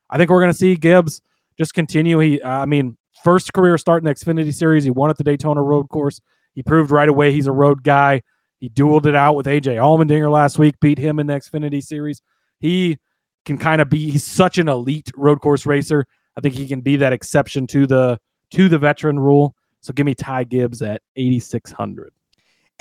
[0.09, 1.21] I think we're going to see Gibbs
[1.57, 2.19] just continue.
[2.19, 4.83] He, I mean, first career start in the Xfinity Series.
[4.83, 6.21] He won at the Daytona Road Course.
[6.53, 8.21] He proved right away he's a road guy.
[8.59, 12.21] He dueled it out with AJ Allmendinger last week, beat him in the Xfinity Series.
[12.59, 12.97] He
[13.45, 14.11] can kind of be.
[14.11, 16.05] He's such an elite road course racer.
[16.37, 18.19] I think he can be that exception to the
[18.51, 19.55] to the veteran rule.
[19.81, 22.13] So give me Ty Gibbs at 8600.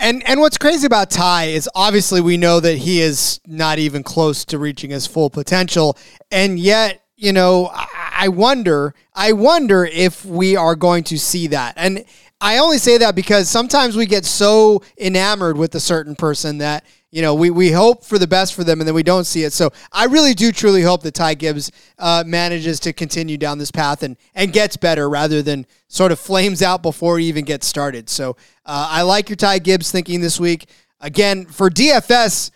[0.01, 4.03] And and what's crazy about Ty is obviously we know that he is not even
[4.03, 5.99] close to reaching his full potential,
[6.31, 11.75] and yet you know I wonder I wonder if we are going to see that.
[11.77, 12.07] And
[12.40, 16.85] I only say that because sometimes we get so enamored with a certain person that
[17.12, 19.42] you know, we, we hope for the best for them and then we don't see
[19.42, 19.53] it.
[19.53, 23.72] So I really do truly hope that Ty Gibbs uh, manages to continue down this
[23.72, 27.66] path and, and gets better rather than sort of flames out before he even gets
[27.66, 28.09] started.
[28.09, 30.68] So uh, I like your Ty Gibbs thinking this week.
[31.00, 32.53] Again, for DFS,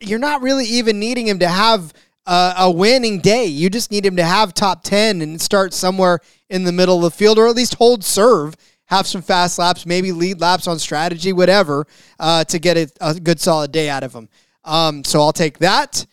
[0.00, 1.92] you're not really even needing him to have
[2.24, 3.44] uh, a winning day.
[3.44, 7.02] You just need him to have top 10 and start somewhere in the middle of
[7.02, 8.56] the field or at least hold serve
[8.88, 11.86] have some fast laps, maybe lead laps on strategy, whatever,
[12.18, 14.28] uh, to get a, a, good solid day out of them.
[14.64, 16.06] Um, so I'll take that.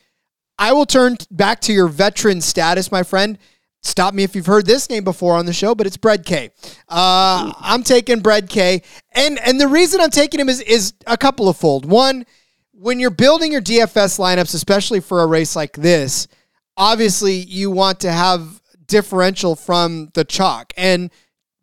[0.59, 3.37] I will turn back to your veteran status, my friend.
[3.81, 6.49] Stop me if you've heard this name before on the show, but it's Brad K.
[6.89, 8.81] Uh, I'm taking Brad K.
[9.11, 11.85] And and the reason I'm taking him is is a couple of fold.
[11.85, 12.25] One,
[12.71, 16.27] when you're building your DFS lineups, especially for a race like this,
[16.75, 20.73] obviously you want to have differential from the chalk.
[20.77, 21.11] And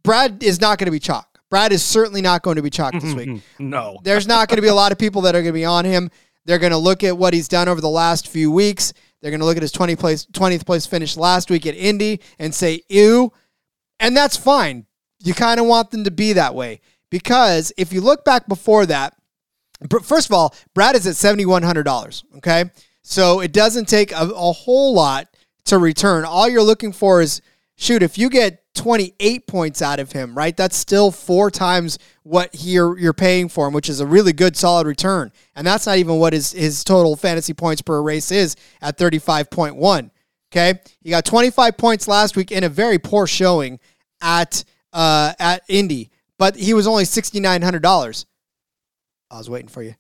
[0.02, 1.40] Brad is not going to be chalk.
[1.50, 3.42] Brad is certainly not going to be chalk this week.
[3.58, 3.98] no.
[4.02, 5.84] There's not going to be a lot of people that are going to be on
[5.84, 6.10] him.
[6.44, 8.92] They're going to look at what he's done over the last few weeks.
[9.20, 12.20] They're going to look at his 20 place, 20th place finish last week at Indy
[12.38, 13.32] and say, ew.
[14.00, 14.86] And that's fine.
[15.22, 16.80] You kind of want them to be that way.
[17.10, 19.14] Because if you look back before that,
[20.02, 22.24] first of all, Brad is at $7,100.
[22.38, 22.64] Okay.
[23.02, 25.28] So it doesn't take a, a whole lot
[25.66, 26.24] to return.
[26.24, 27.42] All you're looking for is
[27.82, 30.56] shoot, if you get 28 points out of him, right?
[30.56, 34.56] That's still four times what you're you're paying for him, which is a really good
[34.56, 35.32] solid return.
[35.54, 40.10] And that's not even what his his total fantasy points per race is at 35.1.
[40.50, 40.80] Okay?
[41.00, 43.78] He got 25 points last week in a very poor showing
[44.20, 48.24] at uh at Indy, but he was only $6900.
[49.30, 49.94] I was waiting for you.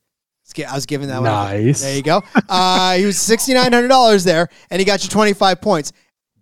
[0.68, 1.80] I was giving that nice.
[1.80, 1.88] One.
[1.88, 2.22] There you go.
[2.46, 5.94] Uh, he was sixty nine hundred dollars there, and he got you twenty five points.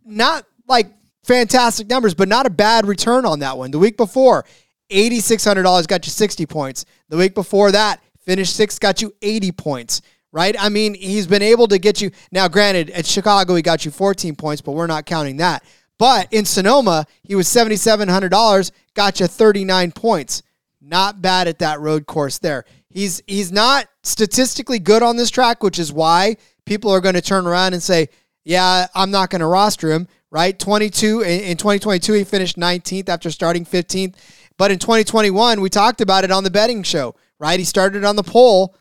[0.05, 0.90] Not like
[1.24, 3.70] fantastic numbers, but not a bad return on that one.
[3.70, 4.44] The week before,
[4.90, 6.85] $8,600 got you 60 points.
[7.09, 10.02] The week before that, finished sixth, got you 80 points,
[10.33, 10.54] right?
[10.59, 12.11] I mean, he's been able to get you.
[12.33, 15.64] Now, granted, at Chicago, he got you 14 points, but we're not counting that.
[15.98, 20.42] But in Sonoma, he was $7,700, got you 39 points.
[20.80, 22.64] Not bad at that road course there.
[22.88, 27.20] He's he's not statistically good on this track, which is why people are going to
[27.20, 28.09] turn around and say,
[28.44, 30.58] "Yeah, I'm not going to roster him." Right?
[30.58, 34.14] 22 in 2022 he finished 19th after starting 15th.
[34.56, 37.58] But in 2021 we talked about it on the betting show, right?
[37.58, 38.74] He started on the pole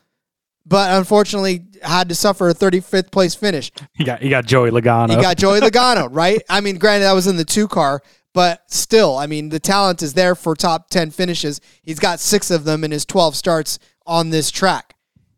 [0.66, 3.72] but unfortunately had to suffer a 35th place finish.
[3.94, 5.10] He got he got Joey Logano.
[5.10, 6.42] He got Joey Logano, right?
[6.48, 8.02] I mean, granted that was in the 2 car,
[8.34, 11.60] but still, I mean, the talent is there for top 10 finishes.
[11.82, 14.94] He's got 6 of them in his 12 starts on this track.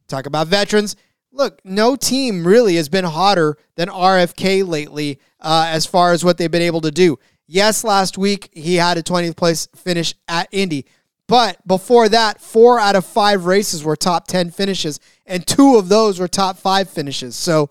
[0.08, 0.96] Talk about veterans
[1.32, 6.38] look, no team really has been hotter than RFK lately uh, as far as what
[6.38, 7.18] they've been able to do.
[7.46, 10.86] Yes, last week he had a 20th place finish at Indy.
[11.28, 15.88] But before that, four out of five races were top 10 finishes, and two of
[15.88, 17.36] those were top five finishes.
[17.36, 17.70] So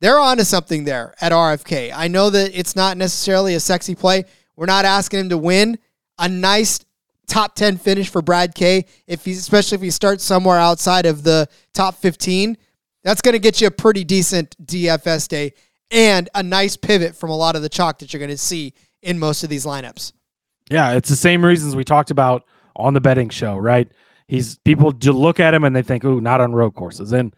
[0.00, 1.92] they're on to something there at RFK.
[1.94, 4.24] I know that it's not necessarily a sexy play.
[4.56, 5.78] We're not asking him to win.
[6.18, 6.84] A nice
[7.26, 11.24] top 10 finish for Brad K, if he's especially if he starts somewhere outside of
[11.24, 12.56] the top 15
[13.04, 15.52] that's going to get you a pretty decent DFS day
[15.90, 18.74] and a nice pivot from a lot of the chalk that you're going to see
[19.02, 20.12] in most of these lineups.
[20.70, 23.88] Yeah, it's the same reasons we talked about on the betting show, right?
[24.26, 27.36] He's people look at him and they think, "Ooh, not on road courses." And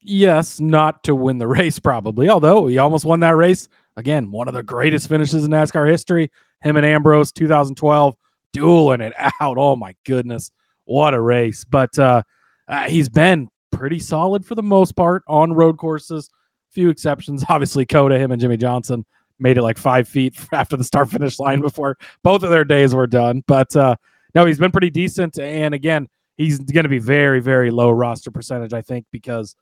[0.00, 3.68] yes, not to win the race probably, although he almost won that race.
[3.96, 6.30] Again, one of the greatest finishes in NASCAR history.
[6.62, 8.16] Him and Ambrose 2012
[8.52, 9.58] dueling it out.
[9.58, 10.50] Oh my goodness.
[10.84, 11.64] What a race.
[11.64, 12.22] But uh,
[12.66, 16.30] uh, he's been pretty solid for the most part on road courses.
[16.70, 17.84] Few exceptions, obviously.
[17.84, 19.04] COTA, him and Jimmie Johnson
[19.38, 22.94] made it like five feet after the start finish line before both of their days
[22.94, 23.42] were done.
[23.46, 23.96] But uh,
[24.34, 25.38] no, he's been pretty decent.
[25.38, 29.56] And again, he's going to be very, very low roster percentage, I think, because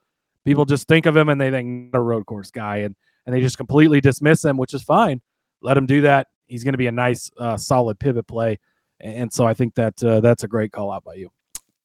[0.45, 2.95] people just think of him and they think a road course guy, and
[3.25, 5.21] and they just completely dismiss him, which is fine.
[5.61, 6.27] Let him do that.
[6.47, 8.59] He's going to be a nice, uh, solid pivot play,
[8.99, 11.31] and so I think that uh, that's a great call out by you.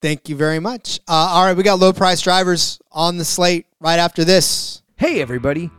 [0.03, 1.01] Thank you very much.
[1.09, 4.83] Uh, all right, we got low price drivers on the slate right after this.
[4.97, 5.71] Hey everybody,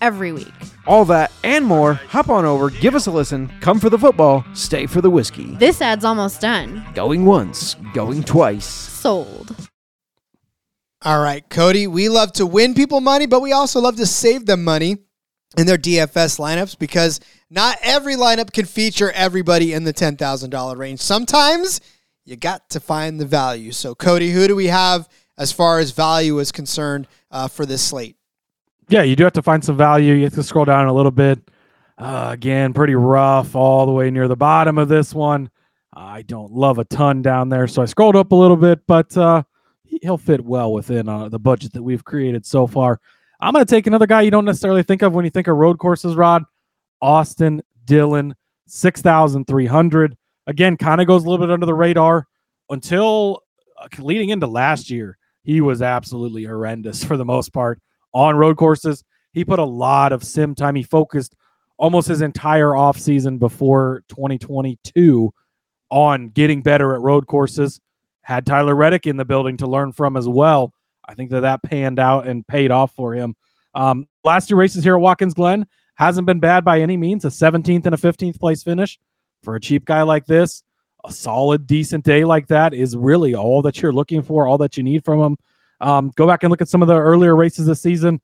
[0.00, 0.52] every week.
[0.86, 4.44] All that and more, hop on over, give us a listen, come for the football,
[4.54, 5.54] stay for the whiskey.
[5.56, 6.84] This ad's almost done.
[6.94, 8.66] Going once, going twice.
[8.66, 9.56] Sold.
[11.02, 14.46] All right, Cody, we love to win people money, but we also love to save
[14.46, 14.98] them money
[15.56, 21.00] in their DFS lineups because not every lineup can feature everybody in the $10,000 range.
[21.00, 21.80] Sometimes
[22.24, 23.72] you got to find the value.
[23.72, 27.82] So, Cody, who do we have as far as value is concerned uh, for this
[27.82, 28.16] slate?
[28.90, 30.14] Yeah, you do have to find some value.
[30.14, 31.38] You have to scroll down a little bit.
[31.96, 35.48] Uh, again, pretty rough all the way near the bottom of this one.
[35.94, 39.16] I don't love a ton down there, so I scrolled up a little bit, but
[39.16, 39.44] uh,
[39.84, 43.00] he'll fit well within uh, the budget that we've created so far.
[43.40, 45.56] I'm going to take another guy you don't necessarily think of when you think of
[45.56, 46.42] road courses, Rod.
[47.00, 48.34] Austin Dillon,
[48.66, 50.16] 6,300.
[50.48, 52.26] Again, kind of goes a little bit under the radar
[52.70, 53.44] until
[53.78, 55.16] uh, leading into last year.
[55.44, 57.80] He was absolutely horrendous for the most part
[58.12, 59.04] on road courses.
[59.32, 60.74] He put a lot of sim time.
[60.74, 61.34] He focused
[61.78, 65.32] almost his entire offseason before 2022
[65.90, 67.80] on getting better at road courses.
[68.22, 70.72] Had Tyler Reddick in the building to learn from as well.
[71.08, 73.34] I think that that panned out and paid off for him.
[73.74, 77.24] Um, last two races here at Watkins Glen hasn't been bad by any means.
[77.24, 78.98] A 17th and a 15th place finish
[79.42, 80.62] for a cheap guy like this.
[81.04, 84.76] A solid, decent day like that is really all that you're looking for, all that
[84.76, 85.36] you need from him.
[85.80, 88.20] Um, go back and look at some of the earlier races this season.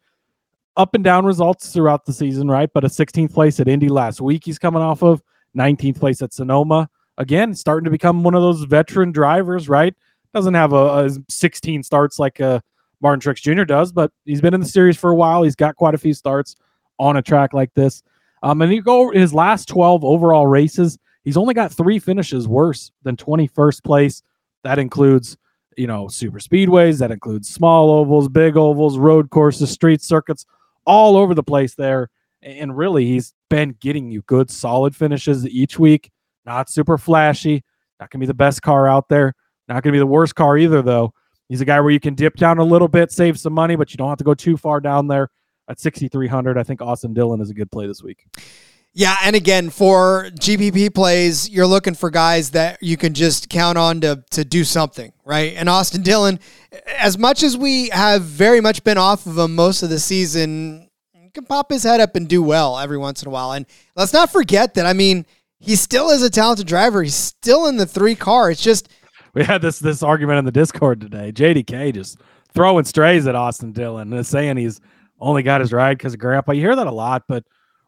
[0.77, 2.71] Up and down results throughout the season, right?
[2.73, 5.23] But a 16th place at Indy last week, he's coming off of
[5.57, 6.91] 19th place at Sonoma.
[7.19, 9.95] Again, starting to become one of those veteran drivers, right?
[10.35, 12.61] Doesn't have a, a 16 starts like uh,
[13.01, 13.65] Martin Truex Jr.
[13.65, 15.43] does, but he's been in the series for a while.
[15.43, 16.57] He's got quite a few starts
[16.99, 18.03] on a track like this.
[18.43, 22.93] Um, and you go his last 12 overall races, he's only got three finishes worse
[23.03, 24.23] than 21st place.
[24.63, 25.39] That includes
[25.77, 26.99] you know, super speedways.
[26.99, 30.47] That includes small ovals, big ovals, road courses, street circuits,
[30.85, 32.11] all over the place there.
[32.43, 36.11] And really, he's been getting you good, solid finishes each week.
[36.45, 37.65] Not super flashy.
[37.99, 39.35] Not going to be the best car out there.
[39.69, 41.13] Not going to be the worst car either, though.
[41.49, 43.93] He's a guy where you can dip down a little bit, save some money, but
[43.93, 45.31] you don't have to go too far down there
[45.69, 46.59] at 6,300.
[46.59, 48.27] I think Austin Dillon is a good play this week.
[48.99, 53.77] Yeah, and again, for GPP plays, you're looking for guys that you can just count
[53.77, 55.53] on to to do something, right?
[55.55, 56.41] And Austin Dillon,
[56.99, 60.89] as much as we have very much been off of him most of the season,
[61.37, 63.53] can pop his head up and do well every once in a while.
[63.53, 65.27] And let's not forget that I mean,
[65.59, 67.03] he still is a talented driver.
[67.03, 68.51] He's still in the three car.
[68.51, 68.89] It's just
[69.35, 71.33] we had this this argument in the Discord today.
[71.33, 72.19] JDK just
[72.55, 74.81] throwing strays at Austin Dillon and saying he's
[75.21, 76.53] only got his ride because of grandpa.
[76.53, 77.45] You hear that a lot, but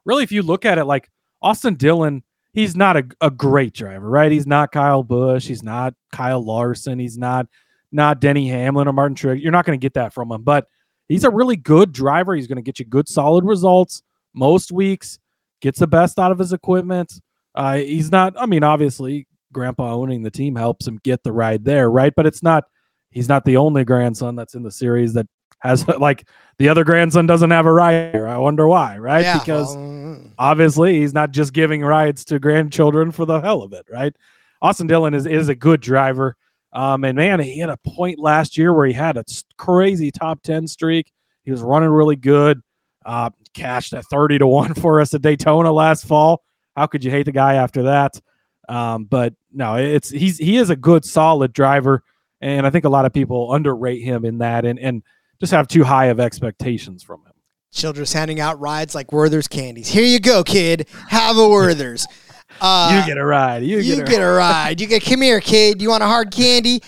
[0.08, 1.08] really, if you look at it, like
[1.42, 4.32] Austin Dillon, he's not a, a great driver, right?
[4.32, 5.46] He's not Kyle Busch.
[5.46, 6.98] He's not Kyle Larson.
[6.98, 7.46] He's not
[7.92, 9.40] not Denny Hamlin or Martin Truex.
[9.40, 10.66] You're not going to get that from him, but
[11.08, 12.34] he's a really good driver.
[12.34, 14.02] He's going to get you good, solid results
[14.34, 15.18] most weeks.
[15.60, 17.20] Gets the best out of his equipment.
[17.54, 18.34] Uh, he's not.
[18.38, 22.12] I mean, obviously, Grandpa owning the team helps him get the ride there, right?
[22.14, 22.64] But it's not.
[23.10, 25.26] He's not the only grandson that's in the series that
[25.60, 26.26] has like
[26.58, 28.16] the other grandson doesn't have a ride.
[28.16, 29.22] I wonder why, right?
[29.22, 33.72] yeah, because well, obviously he's not just giving rides to grandchildren for the hell of
[33.72, 34.14] it, right?
[34.60, 36.36] Austin Dillon is is a good driver.
[36.72, 39.24] Um, and man, he had a point last year where he had a
[39.56, 41.10] crazy top 10 streak.
[41.44, 42.60] He was running really good.
[43.06, 46.42] Uh, cashed at 30 to 1 for us at Daytona last fall.
[46.76, 48.20] How could you hate the guy after that?
[48.68, 52.02] Um, but no, it's he's he is a good, solid driver.
[52.40, 55.02] And I think a lot of people underrate him in that and and
[55.40, 57.32] just have too high of expectations from him.
[57.72, 59.88] Children's handing out rides like Werther's candies.
[59.88, 60.88] Here you go, kid.
[61.08, 62.06] Have a Werther's.
[62.60, 63.62] Uh, you get a ride.
[63.62, 64.80] You, you get, a get a ride.
[64.80, 65.80] You get come here, kid.
[65.80, 66.80] You want a hard candy?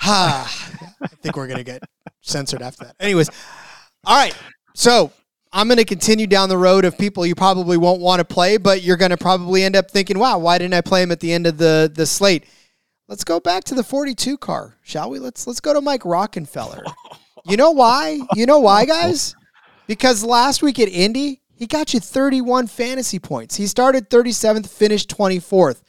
[0.00, 0.96] Ha!
[1.02, 1.82] I think we're gonna get
[2.20, 2.96] censored after that.
[3.00, 3.30] Anyways,
[4.04, 4.36] all right.
[4.74, 5.12] So
[5.52, 8.82] I'm gonna continue down the road of people you probably won't want to play, but
[8.82, 11.46] you're gonna probably end up thinking, "Wow, why didn't I play him at the end
[11.46, 12.44] of the the slate?"
[13.08, 15.18] Let's go back to the 42 car, shall we?
[15.18, 16.82] Let's let's go to Mike Rockenfeller.
[17.44, 18.20] You know why?
[18.34, 19.34] You know why, guys?
[19.86, 23.56] Because last week at Indy, he got you 31 fantasy points.
[23.56, 25.82] He started 37th, finished 24th.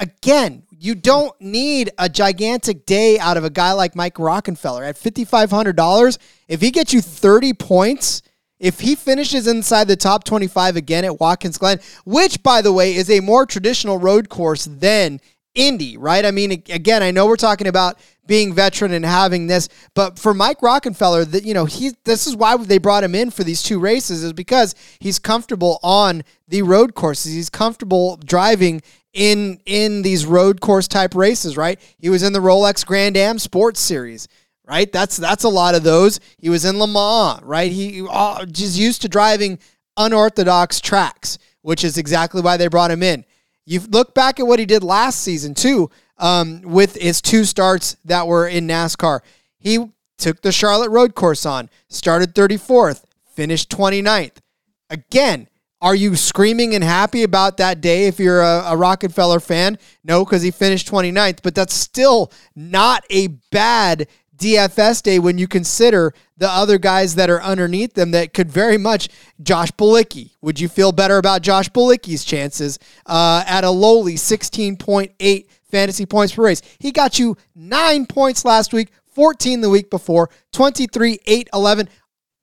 [0.00, 4.96] Again, you don't need a gigantic day out of a guy like Mike Rockenfeller at
[4.96, 6.18] $5,500.
[6.46, 8.22] If he gets you 30 points,
[8.60, 12.94] if he finishes inside the top 25 again at Watkins Glen, which, by the way,
[12.94, 15.20] is a more traditional road course than
[15.58, 16.24] Indy, right?
[16.24, 17.98] I mean, again, I know we're talking about
[18.28, 22.36] being veteran and having this, but for Mike Rockenfeller, that you know, he this is
[22.36, 26.62] why they brought him in for these two races is because he's comfortable on the
[26.62, 27.32] road courses.
[27.32, 28.82] He's comfortable driving
[29.12, 31.80] in in these road course type races, right?
[31.98, 34.28] He was in the Rolex Grand Am Sports Series,
[34.64, 34.92] right?
[34.92, 36.20] That's that's a lot of those.
[36.38, 37.72] He was in Le Mans, right?
[37.72, 39.58] He uh, just used to driving
[39.96, 43.24] unorthodox tracks, which is exactly why they brought him in.
[43.68, 47.98] You look back at what he did last season too, um, with his two starts
[48.06, 49.20] that were in NASCAR.
[49.58, 53.04] He took the Charlotte Road Course on, started 34th,
[53.34, 54.36] finished 29th.
[54.88, 55.48] Again,
[55.82, 59.76] are you screaming and happy about that day if you're a, a Rockenfeller fan?
[60.02, 64.08] No, because he finished 29th, but that's still not a bad
[64.38, 68.78] DFS day when you consider the other guys that are underneath them that could very
[68.78, 69.08] much.
[69.42, 70.32] Josh Bilicki.
[70.40, 76.34] Would you feel better about Josh Bilicki's chances uh, at a lowly 16.8 fantasy points
[76.34, 76.62] per race?
[76.78, 81.88] He got you nine points last week, 14 the week before, 23, 8, 11.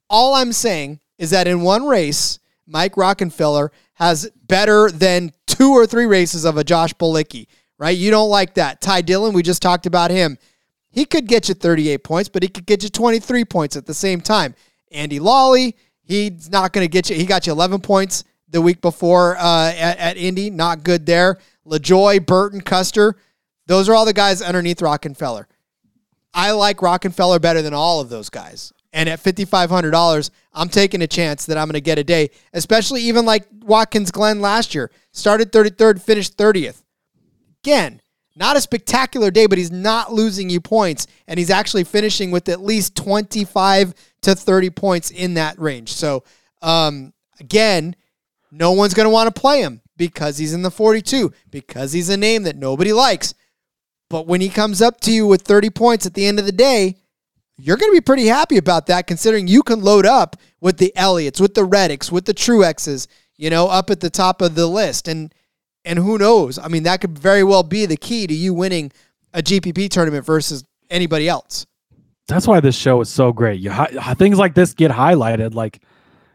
[0.09, 5.87] All I'm saying is that in one race, Mike Rockenfeller has better than two or
[5.87, 7.97] three races of a Josh Bilicki, right?
[7.97, 8.81] You don't like that.
[8.81, 10.37] Ty Dillon, we just talked about him.
[10.95, 13.93] He could get you 38 points, but he could get you 23 points at the
[13.93, 14.55] same time.
[14.93, 17.17] Andy Lally, he's not going to get you.
[17.17, 20.49] He got you 11 points the week before uh, at, at Indy.
[20.49, 21.39] Not good there.
[21.67, 23.17] LaJoie, Burton, Custer.
[23.67, 25.47] Those are all the guys underneath Rockenfeller.
[26.33, 28.71] I like Rockenfeller better than all of those guys.
[28.93, 33.01] And at $5,500, I'm taking a chance that I'm going to get a day, especially
[33.01, 34.91] even like Watkins Glen last year.
[35.11, 36.83] Started 33rd, finished 30th.
[37.65, 37.99] Again,
[38.35, 41.07] not a spectacular day, but he's not losing you points.
[41.27, 45.93] And he's actually finishing with at least 25 to 30 points in that range.
[45.93, 46.23] So,
[46.61, 47.95] um, again,
[48.51, 52.09] no one's going to want to play him because he's in the 42, because he's
[52.09, 53.33] a name that nobody likes.
[54.09, 56.51] But when he comes up to you with 30 points at the end of the
[56.51, 56.97] day,
[57.57, 60.91] you're going to be pretty happy about that considering you can load up with the
[60.97, 63.07] Elliotts, with the Reddicks, with the Truexes,
[63.37, 65.07] you know, up at the top of the list.
[65.07, 65.33] And
[65.85, 66.57] and who knows?
[66.57, 68.91] I mean, that could very well be the key to you winning
[69.33, 71.65] a GPP tournament versus anybody else.
[72.27, 73.59] That's why this show is so great.
[73.59, 73.71] You
[74.15, 75.53] things like this get highlighted.
[75.53, 75.81] Like,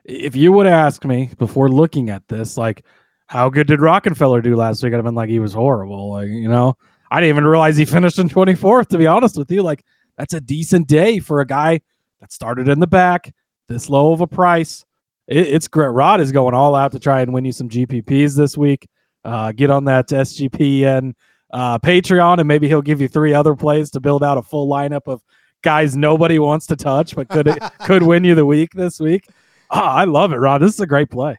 [0.04, 2.84] if you would ask me before looking at this, like,
[3.26, 4.92] how good did Rockenfeller do last week?
[4.92, 6.10] I'd have been like, he was horrible.
[6.10, 6.76] Like, you know,
[7.10, 8.88] I didn't even realize he finished in 24th.
[8.88, 9.84] To be honest with you, like,
[10.16, 11.80] that's a decent day for a guy
[12.20, 13.32] that started in the back,
[13.68, 14.84] this low of a price.
[15.26, 15.88] It, it's great.
[15.88, 18.86] Rod is going all out to try and win you some GPPs this week.
[19.24, 21.14] Uh, get on that SGPN
[21.52, 24.68] uh, Patreon, and maybe he'll give you three other plays to build out a full
[24.68, 25.22] lineup of
[25.62, 29.28] guys nobody wants to touch, but could could win you the week this week.
[29.70, 30.62] Oh, I love it, Rod.
[30.62, 31.36] This is a great play.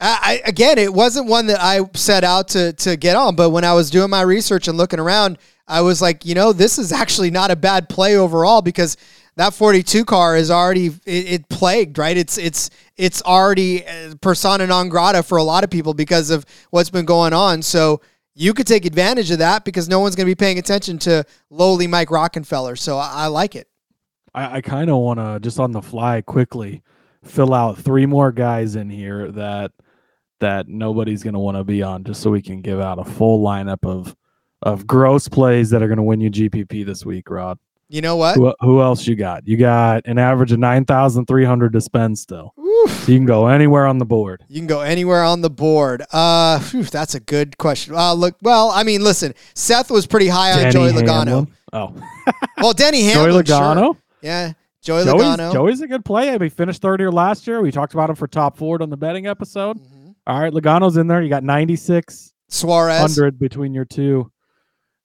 [0.00, 3.64] I, again, it wasn't one that I set out to to get on, but when
[3.64, 6.92] I was doing my research and looking around, I was like, you know, this is
[6.92, 8.96] actually not a bad play overall because
[9.36, 12.16] that 42 car is already it, it, plagued, right?
[12.16, 16.44] It's it's it's already uh, persona non grata for a lot of people because of
[16.70, 17.62] what's been going on.
[17.62, 18.00] So
[18.34, 21.24] you could take advantage of that because no one's going to be paying attention to
[21.50, 22.78] lowly Mike Rockenfeller.
[22.78, 23.68] So I, I like it.
[24.34, 26.82] I, I kind of want to just on the fly quickly
[27.24, 29.72] fill out three more guys in here that
[30.40, 33.04] that nobody's going to want to be on, just so we can give out a
[33.04, 34.14] full lineup of
[34.62, 37.58] of gross plays that are going to win you GPP this week, Rod.
[37.88, 38.36] You know what?
[38.36, 39.46] Who, who else you got?
[39.46, 42.52] You got an average of 9,300 to spend still.
[42.56, 44.44] So you can go anywhere on the board.
[44.48, 46.02] You can go anywhere on the board.
[46.12, 47.94] Uh, whew, that's a good question.
[47.94, 51.48] Uh, look, well, I mean, listen, Seth was pretty high on Denny Joey Logano.
[51.72, 51.94] Oh,
[52.58, 53.32] Well, Denny Hamlin.
[53.32, 53.82] Joey Logano.
[53.82, 53.96] Sure.
[54.22, 55.52] Yeah, Joey Joey's, Logano.
[55.52, 56.36] Joey's a good play.
[56.38, 57.60] He finished third here last year.
[57.60, 59.78] We talked about him for top four on the betting episode.
[59.78, 60.10] Mm-hmm.
[60.26, 61.20] All right, Logano's in there.
[61.20, 62.98] You got 96 Suarez.
[62.98, 64.30] hundred between your two.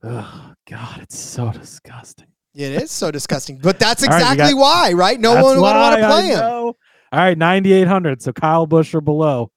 [0.04, 2.28] Oh God, it's so disgusting.
[2.56, 5.20] It is so disgusting, but that's All right, exactly got- why, right?
[5.20, 6.40] No one would want to play him.
[6.42, 6.76] All
[7.12, 8.22] right, 9,800.
[8.22, 9.52] So Kyle Busch or below.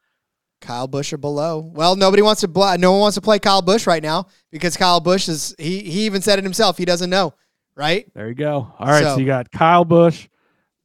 [0.60, 1.58] Kyle Busch or below.
[1.74, 2.48] Well, nobody wants to.
[2.48, 5.54] Bl- no one wants to play Kyle Busch right now because Kyle Busch is.
[5.58, 6.78] He he even said it himself.
[6.78, 7.34] He doesn't know,
[7.74, 8.08] right?
[8.14, 8.72] There you go.
[8.78, 10.28] All right, so, So- you got Kyle Busch,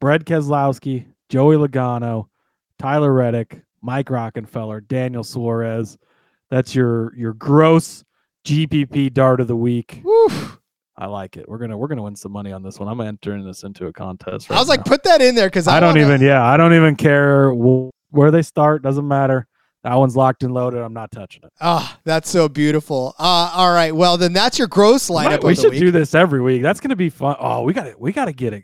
[0.01, 2.25] Brad Keselowski, Joey Logano,
[2.79, 5.97] Tyler Reddick, Mike Rockenfeller, Daniel Suarez.
[6.49, 8.03] That's your your gross
[8.45, 10.01] GPP dart of the week.
[10.03, 10.29] Woo.
[10.97, 11.47] I like it.
[11.47, 12.87] We're gonna we're gonna win some money on this one.
[12.87, 14.49] I'm entering this into a contest.
[14.49, 14.91] I right was like, now.
[14.91, 16.21] put that in there because I, don't wanna- even.
[16.21, 18.81] Yeah, I don't even care where they start.
[18.81, 19.45] Doesn't matter.
[19.83, 20.81] That one's locked and loaded.
[20.81, 21.51] I'm not touching it.
[21.61, 23.13] Ah, that's so beautiful.
[23.19, 23.95] Uh, all right.
[23.95, 25.79] Well, then that's your gross lineup we the should week.
[25.79, 26.61] do this every week.
[26.63, 27.35] That's gonna be fun.
[27.39, 28.63] Oh, we got to We got to get it.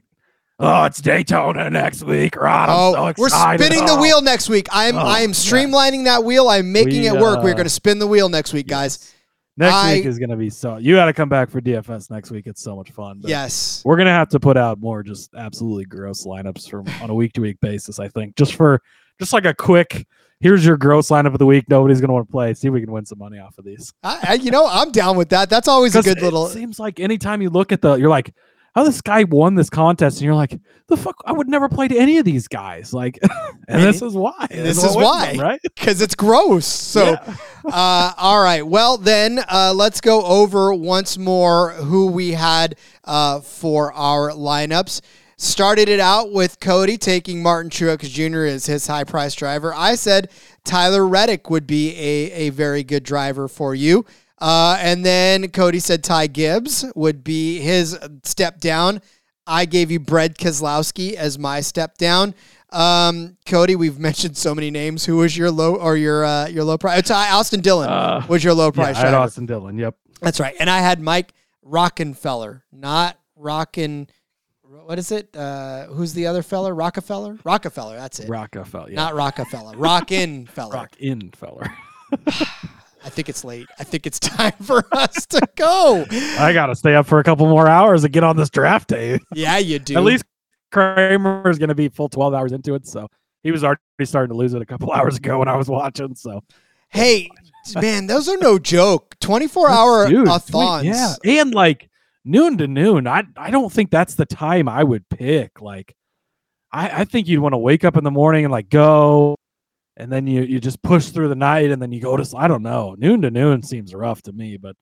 [0.59, 2.36] Oh, it's Daytona next week.
[2.36, 4.01] Rod, I'm Oh, so we're spinning the Oh.
[4.01, 4.67] wheel next week.
[4.71, 5.45] I'm Oh, I am yes.
[5.45, 6.47] streamlining that wheel.
[6.49, 7.43] I'm making We, it work.
[7.43, 9.12] We're uh, going to spin the wheel next week, guys.
[9.56, 10.78] Next I- week is gonna be so.
[10.78, 12.47] You got to come back for DFS next week.
[12.47, 13.20] It's so much fun.
[13.22, 13.82] but Yes.
[13.86, 17.34] we're gonna have to put out more just absolutely gross lineups from on a week
[17.34, 17.99] to week basis.
[17.99, 18.82] I think just for
[19.20, 20.08] just like a quick.
[20.39, 21.70] Here's your gross lineup of the week.
[21.70, 22.54] Nobody's gonna want to play.
[22.54, 23.93] See if we can win some money off of these.
[24.04, 25.49] I, I, you know, I'm down with that.
[25.49, 26.47] That's always a good little.
[26.47, 28.34] it seems like anytime you look at the, you're like,
[28.76, 31.88] oh, this guy won this contest, and you're like, the fuck, I would never play
[31.88, 32.93] to any of these guys.
[32.93, 33.19] Like,
[33.67, 34.47] and, this is why.
[34.49, 35.32] this what is why.
[35.34, 35.59] them, right?
[35.76, 36.65] because it's gross.
[36.65, 37.36] So, Yeah.
[37.65, 38.65] uh, all right.
[38.65, 45.01] Well, then uh, let's go over once more who we had uh, for our lineups.
[45.38, 48.45] Started it out with Cody taking Martin Truex Jr.
[48.45, 49.74] as his high price driver.
[49.74, 50.30] I said
[50.63, 54.05] Tyler Reddick would be a, a very good driver for you.
[54.44, 59.00] Uh, and then Cody said Ty Gibbs would be his step down.
[59.48, 62.36] I gave you Brad Keselowski as my step down.
[62.70, 65.06] Um, Cody, we've mentioned so many names.
[65.06, 67.08] Who was your low or your uh, your low price?
[67.08, 68.88] Ty Austin Dillon Uh, was your low price.
[68.88, 69.24] Yeah, price I had driver.
[69.24, 69.78] Austin Dillon.
[69.78, 69.96] Yep.
[70.20, 70.56] That's right.
[70.60, 71.34] And I had Mike
[71.66, 74.10] Rockenfeller, not Rockin.
[74.64, 75.34] What is it?
[75.34, 76.76] Uh, who's the other feller?
[76.76, 77.38] Rockefeller.
[77.46, 77.96] Rockefeller.
[77.96, 78.28] That's it.
[78.28, 78.89] Rockefeller.
[78.89, 78.96] Yeah.
[78.98, 79.78] Not Rockefeller.
[79.78, 80.74] Rockin feller.
[80.74, 81.72] Rock in feller.
[83.04, 83.68] I think it's late.
[83.80, 86.06] I think it's time for us to go.
[86.12, 89.20] I gotta stay up for a couple more hours to get on this draft day.
[89.34, 89.97] Yeah, you do.
[89.97, 90.24] At least
[90.72, 93.08] Kramer is gonna be full twelve hours into it, so
[93.43, 96.16] he was already starting to lose it a couple hours ago when I was watching.
[96.16, 96.41] So
[96.93, 97.30] Hey,
[97.76, 99.16] man, those are no joke.
[99.20, 100.86] 24 hour Dude, uh, thons.
[100.86, 101.89] Yeah, and like
[102.24, 103.08] noon to noon.
[103.08, 105.60] I I don't think that's the time I would pick.
[105.60, 105.95] Like,
[106.72, 109.36] I I think you'd want to wake up in the morning and like go,
[109.98, 112.38] and then you you just push through the night and then you go to.
[112.38, 112.96] I don't know.
[112.98, 114.76] Noon to noon seems rough to me, but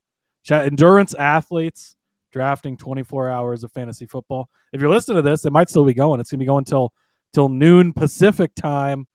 [0.49, 1.95] endurance athletes
[2.31, 4.49] drafting 24 hours of fantasy football.
[4.71, 6.19] If you're listening to this, it might still be going.
[6.19, 6.93] It's gonna be going till
[7.33, 9.07] till noon Pacific time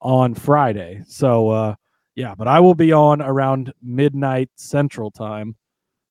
[0.00, 1.02] on Friday.
[1.06, 1.74] So uh
[2.14, 5.56] yeah, but I will be on around midnight Central Time,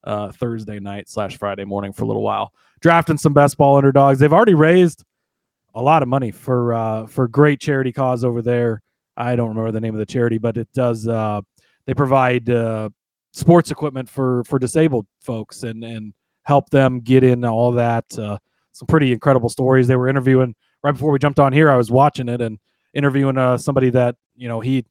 [0.03, 4.17] uh, Thursday night slash Friday morning for a little while, drafting some best ball underdogs.
[4.17, 5.03] They've already raised
[5.75, 8.81] a lot of money for uh, for great charity cause over there.
[9.19, 11.07] I don't remember the name of the charity, but it does.
[11.07, 11.41] Uh,
[11.85, 12.89] they provide uh,
[13.33, 16.13] sports equipment for for disabled folks and and
[16.43, 18.05] help them get in all that.
[18.17, 18.37] Uh,
[18.71, 19.87] some pretty incredible stories.
[19.87, 21.69] They were interviewing right before we jumped on here.
[21.69, 22.57] I was watching it and
[22.93, 24.85] interviewing uh, somebody that you know he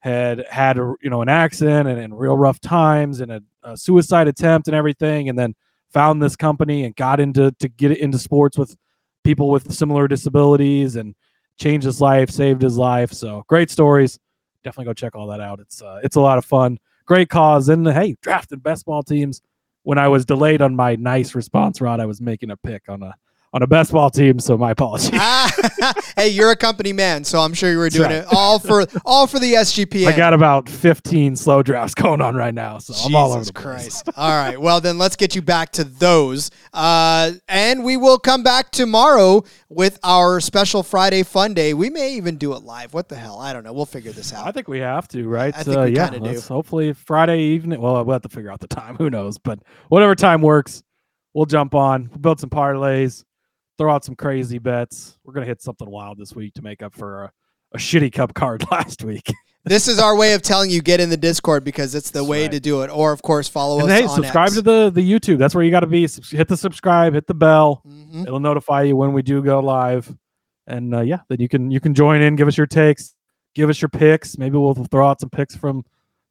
[0.00, 4.26] had had you know an accident and, and real rough times and a, a suicide
[4.26, 5.54] attempt and everything, and then
[5.92, 8.76] found this company and got into to get into sports with
[9.22, 11.14] people with similar disabilities and
[11.60, 13.12] changed his life, saved his life.
[13.12, 14.18] So great stories.
[14.64, 15.60] Definitely go check all that out.
[15.60, 16.78] It's uh, it's a lot of fun.
[17.06, 17.68] Great cause.
[17.68, 19.42] And hey, drafted best ball teams.
[19.82, 23.02] When I was delayed on my nice response rod, I was making a pick on
[23.02, 23.14] a
[23.52, 24.38] on a best ball team.
[24.38, 25.10] So my apologies.
[26.16, 28.18] Hey, you're a company man, so I'm sure you were doing right.
[28.18, 30.06] it all for all for the SGP.
[30.06, 33.52] I got about 15 slow drafts going on right now, so I'm all over Jesus
[33.54, 34.02] the place.
[34.16, 34.60] All right.
[34.60, 36.50] Well, then let's get you back to those.
[36.74, 41.72] Uh, and we will come back tomorrow with our special Friday fun day.
[41.72, 42.92] We may even do it live.
[42.92, 43.38] What the hell?
[43.38, 43.72] I don't know.
[43.72, 44.46] We'll figure this out.
[44.46, 45.56] I think we have to, right?
[45.56, 46.40] I think uh, we yeah, do.
[46.40, 47.80] hopefully Friday evening.
[47.80, 48.96] Well, we'll have to figure out the time.
[48.96, 49.38] Who knows?
[49.38, 50.82] But whatever time works,
[51.32, 53.24] we'll jump on, build some parlays,
[53.80, 55.16] throw out some crazy bets.
[55.24, 57.32] We're gonna hit something wild this week to make up for a,
[57.72, 59.32] a shitty cup card last week.
[59.64, 62.28] this is our way of telling you get in the Discord because it's the That's
[62.28, 62.52] way right.
[62.52, 62.90] to do it.
[62.90, 64.56] Or, of course, follow and us hey, subscribe X.
[64.56, 65.38] to the the YouTube.
[65.38, 66.06] That's where you got to be.
[66.30, 67.82] Hit the subscribe, hit the bell.
[67.88, 68.26] Mhm.
[68.26, 70.14] It'll notify you when we do go live.
[70.66, 73.14] And uh, yeah, then you can you can join in, give us your takes,
[73.54, 74.36] give us your picks.
[74.36, 75.84] Maybe we'll throw out some picks from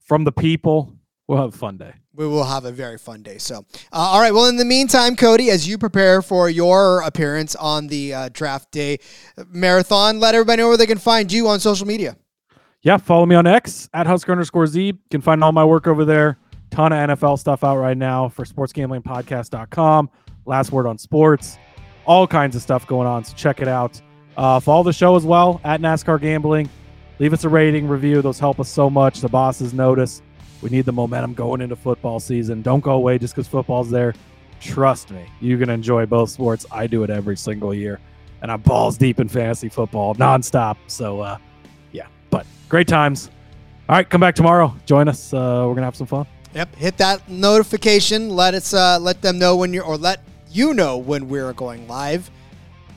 [0.06, 0.94] from the people.
[1.28, 1.94] We'll have a fun day.
[2.20, 3.38] We will have a very fun day.
[3.38, 3.60] So,
[3.94, 4.34] uh, all right.
[4.34, 8.72] Well, in the meantime, Cody, as you prepare for your appearance on the uh, draft
[8.72, 9.00] day
[9.48, 12.18] marathon, let everybody know where they can find you on social media.
[12.82, 14.86] yeah, follow me on X at Husker underscore Z.
[14.88, 16.38] You can find all my work over there.
[16.72, 20.10] Ton of NFL stuff out right now for sportsgamblingpodcast.com.
[20.46, 21.58] Last word on sports.
[22.06, 23.24] All kinds of stuff going on.
[23.24, 24.02] So check it out.
[24.36, 26.70] Uh, follow the show as well at NASCAR Gambling.
[27.20, 28.22] Leave us a rating, review.
[28.22, 29.22] Those help us so much.
[29.22, 30.22] The bosses notice.
[30.62, 32.62] We need the momentum going into football season.
[32.62, 34.14] Don't go away just because football's there.
[34.60, 35.26] Trust me,
[35.58, 36.66] going to enjoy both sports.
[36.72, 38.00] I do it every single year.
[38.42, 40.78] And I'm balls deep in fantasy football nonstop.
[40.88, 41.38] So, uh,
[41.92, 43.30] yeah, but great times.
[43.88, 44.76] All right, come back tomorrow.
[44.86, 45.34] Join us.
[45.34, 46.26] Uh, we're to have some fun.
[46.54, 48.30] Yep, hit that notification.
[48.30, 51.88] Let us uh, let them know when you're, or let you know when we're going
[51.88, 52.30] live.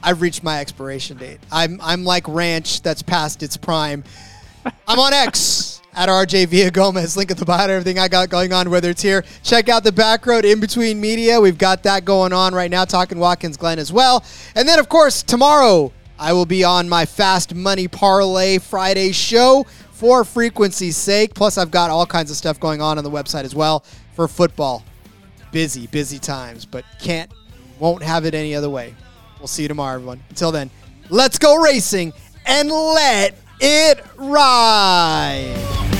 [0.02, 1.38] I've reached my expiration date.
[1.50, 4.04] I'm I'm like ranch that's past its prime.
[4.86, 7.16] I'm on X at RJ Villagomez.
[7.16, 7.70] Link at the bottom.
[7.70, 9.24] Everything I got going on, whether it's here.
[9.42, 11.40] Check out the back road in between media.
[11.40, 12.84] We've got that going on right now.
[12.84, 14.24] Talking Watkins Glen as well.
[14.54, 19.66] And then of course tomorrow I will be on my Fast Money Parlay Friday show
[19.90, 21.34] for frequency's sake.
[21.34, 23.84] Plus, I've got all kinds of stuff going on on the website as well
[24.14, 24.84] for football.
[25.50, 27.30] Busy, busy times, but can't,
[27.78, 28.94] won't have it any other way.
[29.38, 30.22] We'll see you tomorrow, everyone.
[30.28, 30.70] Until then,
[31.08, 32.12] let's go racing
[32.46, 35.91] and let it ride.